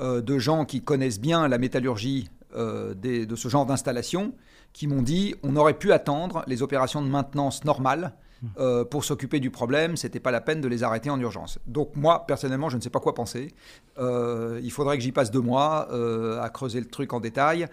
[0.00, 4.32] de gens qui connaissent bien la métallurgie de ce genre d'installation
[4.72, 8.12] qui m'ont dit on aurait pu attendre les opérations de maintenance normales
[8.58, 11.58] euh, pour s'occuper du problème, c'était pas la peine de les arrêter en urgence.
[11.66, 13.54] Donc moi, personnellement, je ne sais pas quoi penser.
[13.98, 17.68] Euh, il faudrait que j'y passe deux mois euh, à creuser le truc en détail.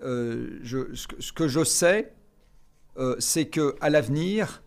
[0.00, 2.14] Ce, que, je sais,
[3.18, 4.62] c'est que à l'avenir,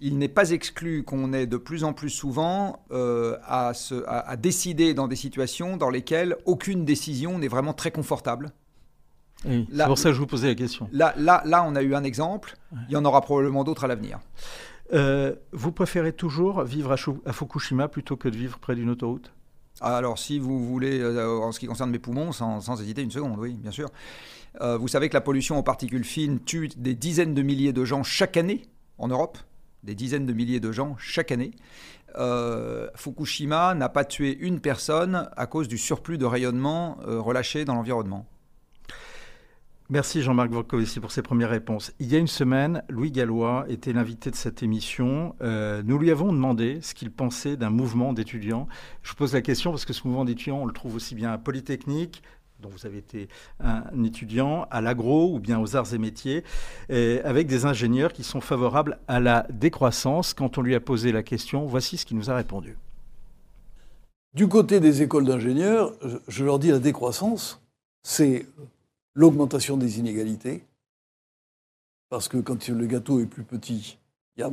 [0.00, 5.16] il n'est pas exclu qu'on ait de plus en plus souvent à décider dans des
[5.16, 8.52] situations dans lesquelles aucune décision n'est vraiment très confortable
[9.44, 10.88] c'est pour ça que je vous posais la question.
[10.92, 12.56] Là, là, là on a eu un exemple.
[12.88, 14.18] Il y en aura probablement d'autres à l'avenir.
[14.92, 19.32] Euh, vous préférez toujours vivre à, Fukushima plutôt que de vivre près d'une autoroute?
[19.80, 23.38] Alors, si vous voulez, euh, en ce qui concerne mes poumons, sans, hésiter une seconde,
[23.38, 23.90] oui, bien sûr.
[24.60, 27.84] Euh, vous savez que la pollution aux particules fines tue des dizaines de milliers de
[27.84, 28.62] gens chaque année
[28.96, 29.38] en Europe
[29.84, 31.52] des dizaines de milliers de gens chaque année.
[32.96, 38.26] Fukushima n'a pas tué une personne à cause du surplus de rayonnement relâché dans l'environnement.
[39.90, 41.94] Merci Jean-Marc Vorkovici pour ces premières réponses.
[41.98, 45.34] Il y a une semaine, Louis Gallois était l'invité de cette émission.
[45.40, 48.68] Euh, nous lui avons demandé ce qu'il pensait d'un mouvement d'étudiants.
[49.02, 51.32] Je vous pose la question parce que ce mouvement d'étudiants, on le trouve aussi bien
[51.32, 52.22] à Polytechnique,
[52.60, 53.28] dont vous avez été
[53.60, 56.44] un étudiant, à l'agro ou bien aux arts et métiers,
[56.90, 60.34] avec des ingénieurs qui sont favorables à la décroissance.
[60.34, 62.76] Quand on lui a posé la question, voici ce qu'il nous a répondu.
[64.34, 65.94] Du côté des écoles d'ingénieurs,
[66.28, 67.62] je leur dis la décroissance,
[68.02, 68.44] c'est
[69.14, 70.64] l'augmentation des inégalités,
[72.08, 73.98] parce que quand le gâteau est plus petit,
[74.40, 74.50] euh,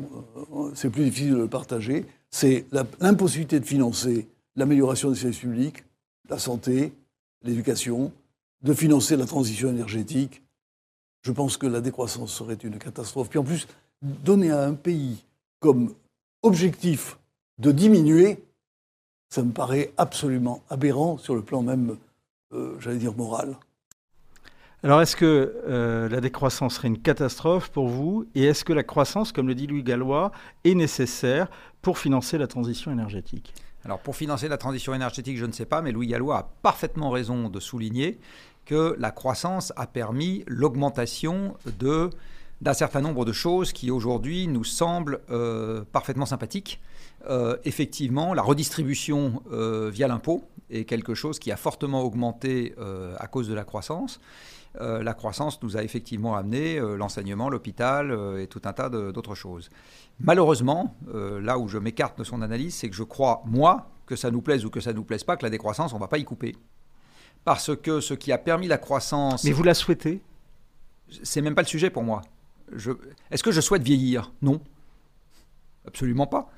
[0.74, 2.06] c'est plus difficile de le partager.
[2.30, 2.66] C'est
[3.00, 5.84] l'impossibilité de financer l'amélioration des services publics,
[6.30, 6.94] la santé,
[7.44, 8.12] l'éducation,
[8.62, 10.42] de financer la transition énergétique.
[11.22, 13.30] Je pense que la décroissance serait une catastrophe.
[13.30, 13.68] Puis en plus,
[14.02, 15.24] donner à un pays
[15.60, 15.94] comme
[16.42, 17.18] objectif
[17.60, 18.44] de diminuer,
[19.30, 21.98] ça me paraît absolument aberrant sur le plan même,
[22.54, 23.58] euh, j'allais dire, moral.
[24.86, 28.28] Alors, est-ce que euh, la décroissance serait une catastrophe pour vous?
[28.36, 30.32] Et est-ce que la croissance, comme le dit Louis Gallois,
[30.64, 31.48] est nécessaire
[31.82, 33.52] pour financer la transition énergétique?
[33.84, 37.10] Alors, pour financer la transition énergétique, je ne sais pas, mais Louis Gallois a parfaitement
[37.10, 38.20] raison de souligner
[38.66, 42.12] que la croissance a permis l'augmentation de
[42.62, 46.80] d'un certain nombre de choses qui aujourd'hui nous semblent euh, parfaitement sympathiques.
[47.28, 52.76] Euh, effectivement, la redistribution via l'impôt est quelque chose qui a fortement augmenté
[53.18, 54.20] à cause de la croissance.
[54.82, 58.90] Euh, la croissance nous a effectivement amené euh, l'enseignement, l'hôpital euh, et tout un tas
[58.90, 59.70] d'autres choses.
[60.20, 64.32] Malheureusement, là où je m'écarte de son analyse, c'est que je crois, moi, que ça
[64.32, 66.08] nous plaise ou que ça ne nous plaise pas, que la décroissance, on ne va
[66.08, 66.56] pas y couper.
[67.44, 69.44] Parce que ce qui a permis la croissance...
[69.44, 70.22] Mais vous la souhaitez?
[71.24, 72.22] C'est même pas le sujet pour moi.
[73.30, 74.32] Est-ce que je souhaite vieillir?
[74.42, 74.62] Non.
[75.86, 76.50] Absolument pas.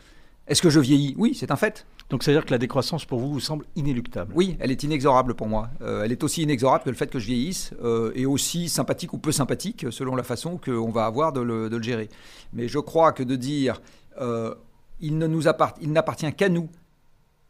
[0.47, 1.15] Est-ce que je vieillis?
[1.18, 1.86] Oui, c'est un fait.
[2.09, 5.47] Donc c'est-à-dire que la décroissance pour vous vous semble inéluctable Oui, elle est inexorable pour
[5.47, 5.69] moi.
[5.81, 9.13] Euh, elle est aussi inexorable que le fait que je vieillisse euh, et aussi sympathique
[9.13, 12.09] ou peu sympathique selon la façon qu'on va avoir de le, gérer.
[12.53, 13.81] Mais je crois que de dire
[14.21, 14.55] euh,
[15.01, 16.69] il n'appartient qu'à nous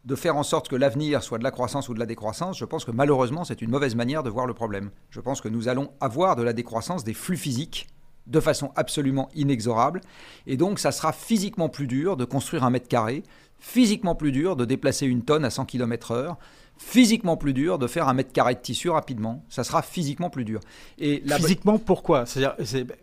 [0.06, 2.66] de faire en sorte que l'avenir soit de la croissance ou de la décroissance, je
[2.66, 4.90] pense que malheureusement c'est une mauvaise manière de voir le problème.
[5.12, 7.88] Je pense que nous allons avoir de la décroissance des flux physiques
[8.28, 10.02] de façon absolument inexorable.
[10.46, 13.24] Et donc, ça sera physiquement plus dur de construire un mètre carré,
[13.60, 16.36] physiquement plus dur de déplacer une tonne à 100 km/h,
[16.78, 19.44] physiquement plus dur de faire un mètre carré de tissu rapidement.
[19.50, 20.60] Ça sera physiquement plus dur.
[21.00, 22.26] Et physiquement, pourquoi?
[22.26, 22.56] C'est-à-dire,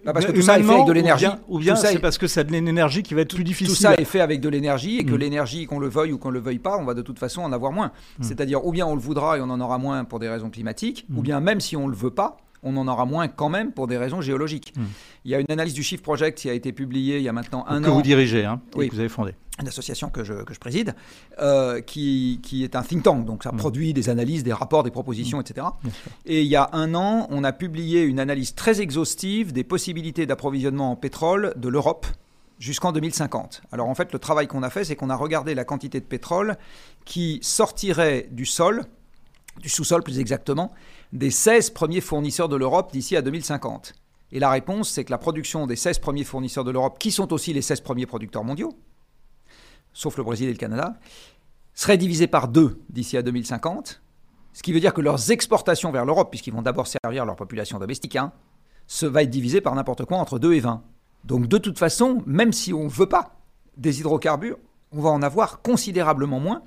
[0.05, 1.27] bah, parce que tout ça est fait avec de l'énergie.
[1.49, 3.75] Ou bien, c'est parce que ça de l'énergie qui va être plus difficile.
[3.75, 5.19] Tout ça est fait avec de l'énergie et que mm.
[5.19, 7.53] l'énergie, qu'on le veuille ou qu'on le veuille pas, on va de toute façon en
[7.53, 7.91] avoir moins.
[8.19, 8.23] Mm.
[8.23, 11.07] C'est-à-dire, ou bien on le voudra et on en aura moins pour des raisons climatiques,
[11.15, 11.23] ou mm.
[11.23, 13.97] bien même si on le veut pas, on en aura moins quand même pour des
[13.97, 14.73] raisons géologiques.
[14.77, 14.85] Hmm.
[15.25, 17.33] Il y a une analyse du Shift Project qui a été publiée il y a
[17.33, 17.87] maintenant un an.
[17.87, 19.35] Que vous dirigez, hein, que vous avez fondé.
[19.61, 20.97] Une association que je, préside,
[21.41, 23.57] euh, qui, est un think tank, donc ça hmm.
[23.57, 25.43] produit des analyses, des rapports, des propositions, hmm.
[25.43, 25.67] etc.
[26.27, 30.27] Et il y a un an, on a publié une analyse très exhaustive des possibilités
[30.27, 32.07] d'approvisionnement en pétrole de l'Europe
[32.59, 33.63] jusqu'en 2050.
[33.73, 36.05] Alors en fait, le travail qu'on a fait, c'est qu'on a regardé la quantité de
[36.05, 36.57] pétrole
[37.05, 38.85] qui sortirait du sol,
[39.61, 40.73] du sous-sol plus exactement,
[41.15, 43.95] des 16 premiers fournisseurs de l'Europe d'ici à 2050
[44.33, 47.33] Et la réponse, c'est que la production des 16 premiers fournisseurs de l'Europe, qui sont
[47.33, 48.77] aussi les 16 premiers producteurs mondiaux,
[49.93, 50.95] sauf le Brésil et le Canada,
[51.73, 54.03] serait divisée par deux d'ici à 2050,
[54.53, 57.79] ce qui veut dire que leurs exportations vers l'Europe, puisqu'ils vont d'abord servir leur population
[57.79, 58.33] domestique, hein,
[58.89, 60.83] se va être divisé par n'importe quoi entre 2 et 20.
[61.25, 63.37] Donc de toute façon, même si on ne veut pas
[63.77, 64.59] des hydrocarbures,
[64.93, 66.63] on va en avoir considérablement moins.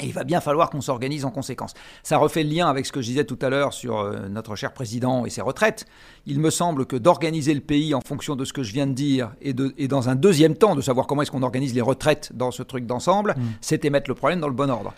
[0.00, 1.74] Et il va bien falloir qu'on s'organise en conséquence.
[2.04, 4.54] Ça refait le lien avec ce que je disais tout à l'heure sur euh, notre
[4.54, 5.86] cher président et ses retraites.
[6.26, 8.92] Il me semble que d'organiser le pays en fonction de ce que je viens de
[8.92, 11.80] dire et, de, et dans un deuxième temps de savoir comment est-ce qu'on organise les
[11.80, 13.42] retraites dans ce truc d'ensemble, Mm.
[13.60, 14.94] c'était mettre le problème dans le bon ordre.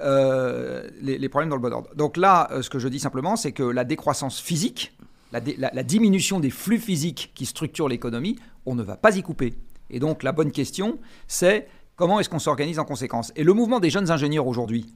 [0.00, 1.88] Euh, les, les problèmes dans le bon ordre.
[1.94, 4.92] Donc là, euh, ce que je dis simplement, c'est que la décroissance physique,
[5.32, 8.36] la, dé- la- la diminution des flux physiques qui structurent l'économie,
[8.66, 9.54] on ne va pas y couper.
[9.90, 13.32] Et donc la bonne question, c'est comment est-ce qu'on s'organise en conséquence?
[13.34, 14.94] Et le mouvement des jeunes ingénieurs aujourd'hui,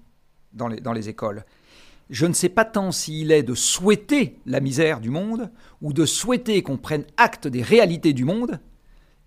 [0.52, 1.44] dans les, dans les écoles,
[2.10, 6.04] je ne sais pas tant s'il est de souhaiter la misère du monde ou de
[6.04, 8.60] souhaiter qu'on prenne acte des réalités du monde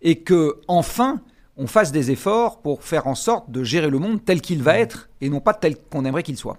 [0.01, 1.21] et que enfin
[1.55, 4.77] on fasse des efforts pour faire en sorte de gérer le monde tel qu'il va
[4.77, 6.57] être et non pas tel qu'on aimerait qu'il soit.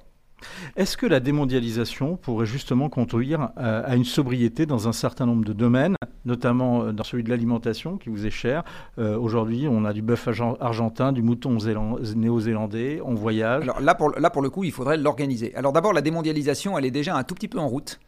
[0.77, 5.45] Est-ce que la démondialisation pourrait justement conduire euh, à une sobriété dans un certain nombre
[5.45, 8.63] de domaines, notamment euh, dans celui de l'alimentation qui vous est cher?
[8.99, 13.63] Euh, Aujourd'hui, on a du bœuf argen- argentin, du mouton zélan- néo-zélandais, on voyage.
[13.63, 15.55] Alors là pour, là, pour le coup, il faudrait l'organiser.
[15.55, 17.99] Alors d'abord, la démondialisation, elle est déjà un tout petit peu en route.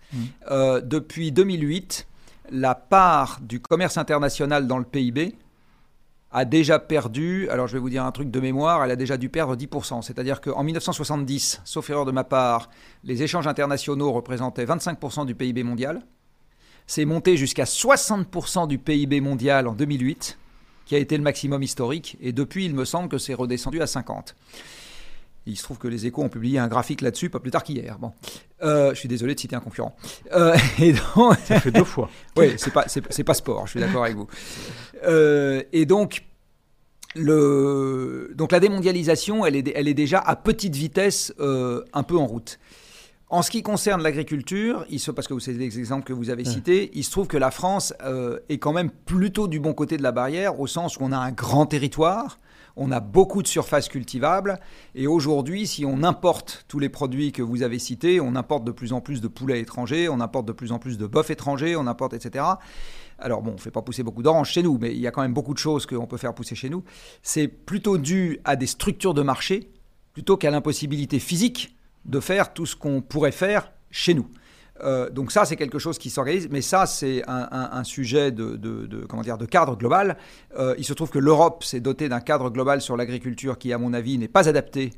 [0.51, 2.07] Euh, depuis 2008,
[2.51, 5.35] la part du commerce international dans le PIB
[6.33, 9.17] a déjà perdu, alors je vais vous dire un truc de mémoire, elle a déjà
[9.17, 10.03] dû perdre 10%.
[10.03, 12.69] C'est-à-dire qu'en 1970, sauf erreur de ma part,
[13.05, 16.03] les échanges internationaux représentaient 25% du PIB mondial.
[16.87, 20.39] C'est monté jusqu'à 60% du PIB mondial en 2008,
[20.85, 22.17] qui a été le maximum historique.
[22.21, 24.35] Et depuis, il me semble que c'est redescendu à 50%.
[25.49, 27.99] Il se trouve que les échos ont publié un graphique là-dessus, pas plus tard qu'hier.
[28.01, 28.13] Bon.
[28.65, 29.95] Euh, je suis désolé de citer un concurrent.
[30.33, 32.11] Euh, et donc, Ça fait deux fois.
[32.37, 34.27] oui, c'est pas, pas sport, je suis d'accord avec vous.
[35.07, 36.25] Euh, et donc,
[37.15, 42.17] le, donc la démondialisation, elle est, elle est déjà à petite vitesse euh, un peu
[42.17, 42.59] en route.
[43.29, 46.45] En ce qui concerne l'agriculture, il se, parce que c'est des exemples que vous avez
[46.45, 49.97] cités, il se trouve que la France euh, est quand même plutôt du bon côté
[49.97, 52.39] de la barrière, au sens où on a un grand territoire,
[52.77, 54.61] on a beaucoup de surfaces cultivables,
[54.95, 58.71] et aujourd'hui, si on importe tous les produits que vous avez cités, on importe de
[58.71, 61.75] plus en plus de poulets étrangers, on importe de plus en plus de bœufs étrangers,
[61.75, 62.45] on importe, etc.
[63.19, 65.11] Alors bon, on ne fait pas pousser beaucoup d'oranges chez nous, mais il y a
[65.11, 66.85] quand même beaucoup de choses qu'on peut faire pousser chez nous.
[67.23, 69.71] C'est plutôt dû à des structures de marché,
[70.13, 74.29] plutôt qu'à l'impossibilité physique de faire tout ce qu'on pourrait faire chez nous.
[74.83, 79.23] Euh, donc ça, c'est quelque chose qui s'organise, mais ça, c'est un, sujet de- comment
[79.23, 80.19] dire, de cadre global.
[80.59, 83.79] Euh, il se trouve que l'Europe s'est dotée d'un cadre global sur l'agriculture qui, à
[83.79, 84.93] mon avis, n'est pas adapté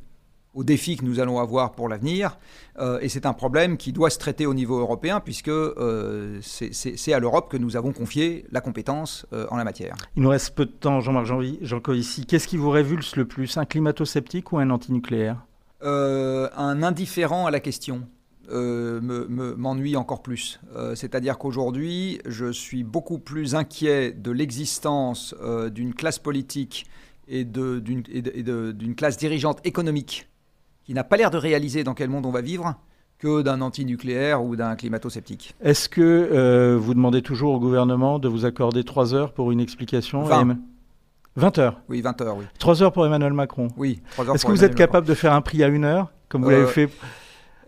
[0.58, 2.36] aux défis que nous allons avoir pour l'avenir.
[2.80, 7.12] Euh, et c'est un problème qui doit se traiter au niveau européen, puisque euh, c'est-
[7.12, 9.94] à l'Europe que nous avons confié la compétence euh, en la matière.
[10.16, 12.26] Il nous reste peu de temps, Jean-Marc Jean- Janco ici.
[12.26, 15.36] Qu'est-ce qui vous révulse le plus, un climato-sceptique ou un antinucléaire?
[15.80, 18.08] Un indifférent à la question
[18.50, 20.58] euh, me- me- m'ennuie encore plus.
[20.94, 25.34] C'est-à-dire qu'aujourd'hui, je suis beaucoup plus inquiet de l'existence
[25.72, 26.86] d'une classe politique
[27.28, 30.27] et d'une classe dirigeante économique
[30.88, 32.74] qui n'a pas l'air de réaliser dans quel monde on va vivre
[33.18, 35.54] que d'un antinucléaire ou d'un climato-sceptique.
[35.60, 39.60] Est-ce que euh, vous demandez toujours au gouvernement de vous accorder 3 heures pour une
[39.60, 40.48] explication Vingt.
[40.52, 40.56] Et-
[41.36, 42.46] 20 heures Oui, 20 heures, oui.
[42.58, 43.68] 3 heures pour Emmanuel Macron.
[43.76, 44.78] Oui, heures Est-ce que vous êtes Macron.
[44.86, 46.88] capable de faire un prix à une heure, comme vous Euh, l'avez fait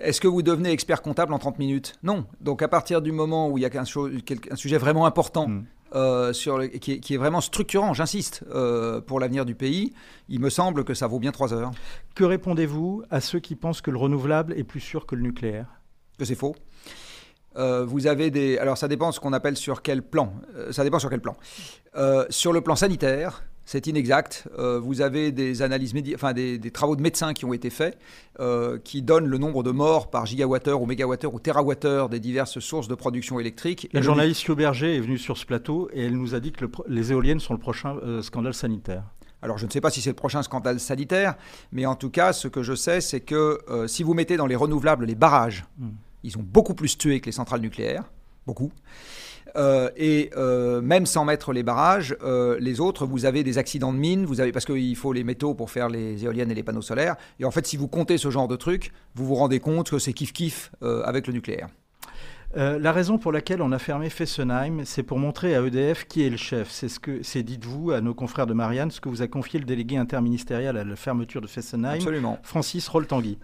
[0.00, 1.96] Est-ce que vous devenez expert comptable en 30 minutes?
[2.02, 2.24] Non.
[2.40, 5.64] Donc à partir du moment où il y a un sujet vraiment important, Mm.
[5.94, 9.92] Euh, sur le- qui, est, qui est vraiment structurant, j'insiste, euh, pour l'avenir du pays,
[10.28, 11.70] il me semble que ça vaut bien 3 heures.
[12.14, 15.66] Que répondez-vous à ceux qui pensent que le renouvelable est plus sûr que le nucléaire?
[16.18, 16.54] Que c'est faux.
[17.56, 18.58] Euh, vous avez des.
[18.58, 20.32] Alors ça dépend de ce qu'on appelle sur quel plan.
[20.54, 21.34] Euh, ça dépend sur quel plan.
[21.96, 24.48] Euh, sur le plan sanitaire, c'est inexact.
[24.58, 27.96] Euh, vous avez des analyses, enfin des, des travaux de médecins qui ont été faits,
[28.40, 32.58] euh, qui donnent le nombre de morts par gigawattheure ou mégawattheure ou térawattheure des diverses
[32.58, 33.88] sources de production électrique.
[33.92, 36.70] La journaliste Berger est venue sur ce plateau et elle nous a dit que le
[36.88, 39.04] les éoliennes sont le prochain euh, scandale sanitaire.
[39.40, 41.36] Alors je ne sais pas si c'est le prochain scandale sanitaire,
[41.70, 44.46] mais en tout cas, ce que je sais, c'est que euh, si vous mettez dans
[44.46, 45.90] les renouvelables les barrages, Mm.
[46.24, 48.10] ils ont beaucoup plus tué que les centrales nucléaires,
[48.48, 48.72] beaucoup.
[49.56, 53.92] Euh, et euh, même sans mettre les barrages, euh, les autres, vous avez des accidents
[53.92, 56.62] de mine, vous avez parce qu'il faut les métaux pour faire les éoliennes et les
[56.62, 57.16] panneaux solaires.
[57.38, 59.98] Et en fait, si vous comptez ce genre de trucs, vous vous rendez compte que
[59.98, 61.68] c'est kiff kiff euh, avec le nucléaire.
[62.56, 66.30] La raison pour laquelle on a fermé Fessenheim, c'est pour montrer à EDF qui est
[66.30, 66.68] le chef.
[66.68, 69.60] C'est ce que, c'est dites-vous à nos confrères de Marianne, ce que vous a confié
[69.60, 72.40] le délégué interministériel à la fermeture de Fessenheim, Absolument.
[72.42, 73.38] Francis Roltangui.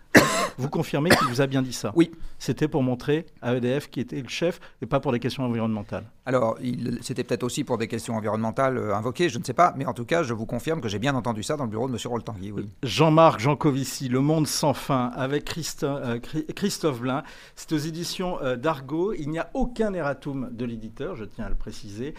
[0.59, 1.93] Vous confirmez qu'il vous a bien dit ça?
[1.95, 2.11] Oui.
[2.39, 6.05] C'était pour montrer à EDF qui était le chef et pas pour des questions environnementales.
[6.29, 6.59] Alors,
[7.03, 9.95] c'était peut-être aussi pour des questions environnementales euh, invoquées, je ne sais pas, mais en
[9.95, 11.99] tout cas, je vous confirme que j'ai bien entendu ça dans le bureau de M.
[12.05, 12.51] Roltangui.
[12.51, 12.69] Oui.
[12.83, 16.19] Jean-Marc Jancovici, Le Monde sans fin, avec Christophe, euh,
[16.57, 17.23] Christophe Blain.
[17.55, 19.15] C'est aux éditions euh, d'Argo.
[19.17, 22.15] Il n'y a aucun erratum de l'éditeur, je tiens à le préciser.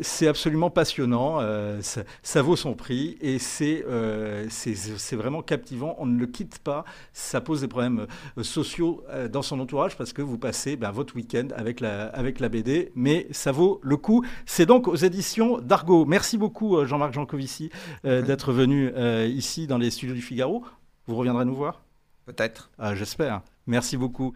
[0.00, 1.40] c'est absolument passionnant,
[1.80, 3.84] ça, vaut son prix et c'est
[5.12, 5.96] vraiment captivant.
[5.98, 6.84] On ne le quitte pas.
[7.12, 8.06] Ça pose des problèmes
[8.42, 12.48] sociaux dans son entourage parce que vous passez ben, votre week-end avec la, avec la
[12.48, 12.92] BD,
[13.30, 14.24] ça vaut le coup.
[14.46, 16.04] C'est donc aux éditions d'Argo.
[16.04, 17.70] Merci beaucoup euh, Jean-Marc Jancovici
[18.04, 20.64] euh, d'être venu euh, ici dans les studios du Figaro.
[21.06, 21.82] Vous reviendrez nous voir?
[22.24, 22.70] Peut-être.
[22.78, 23.42] Ah, j'espère.
[23.66, 24.32] Merci beaucoup.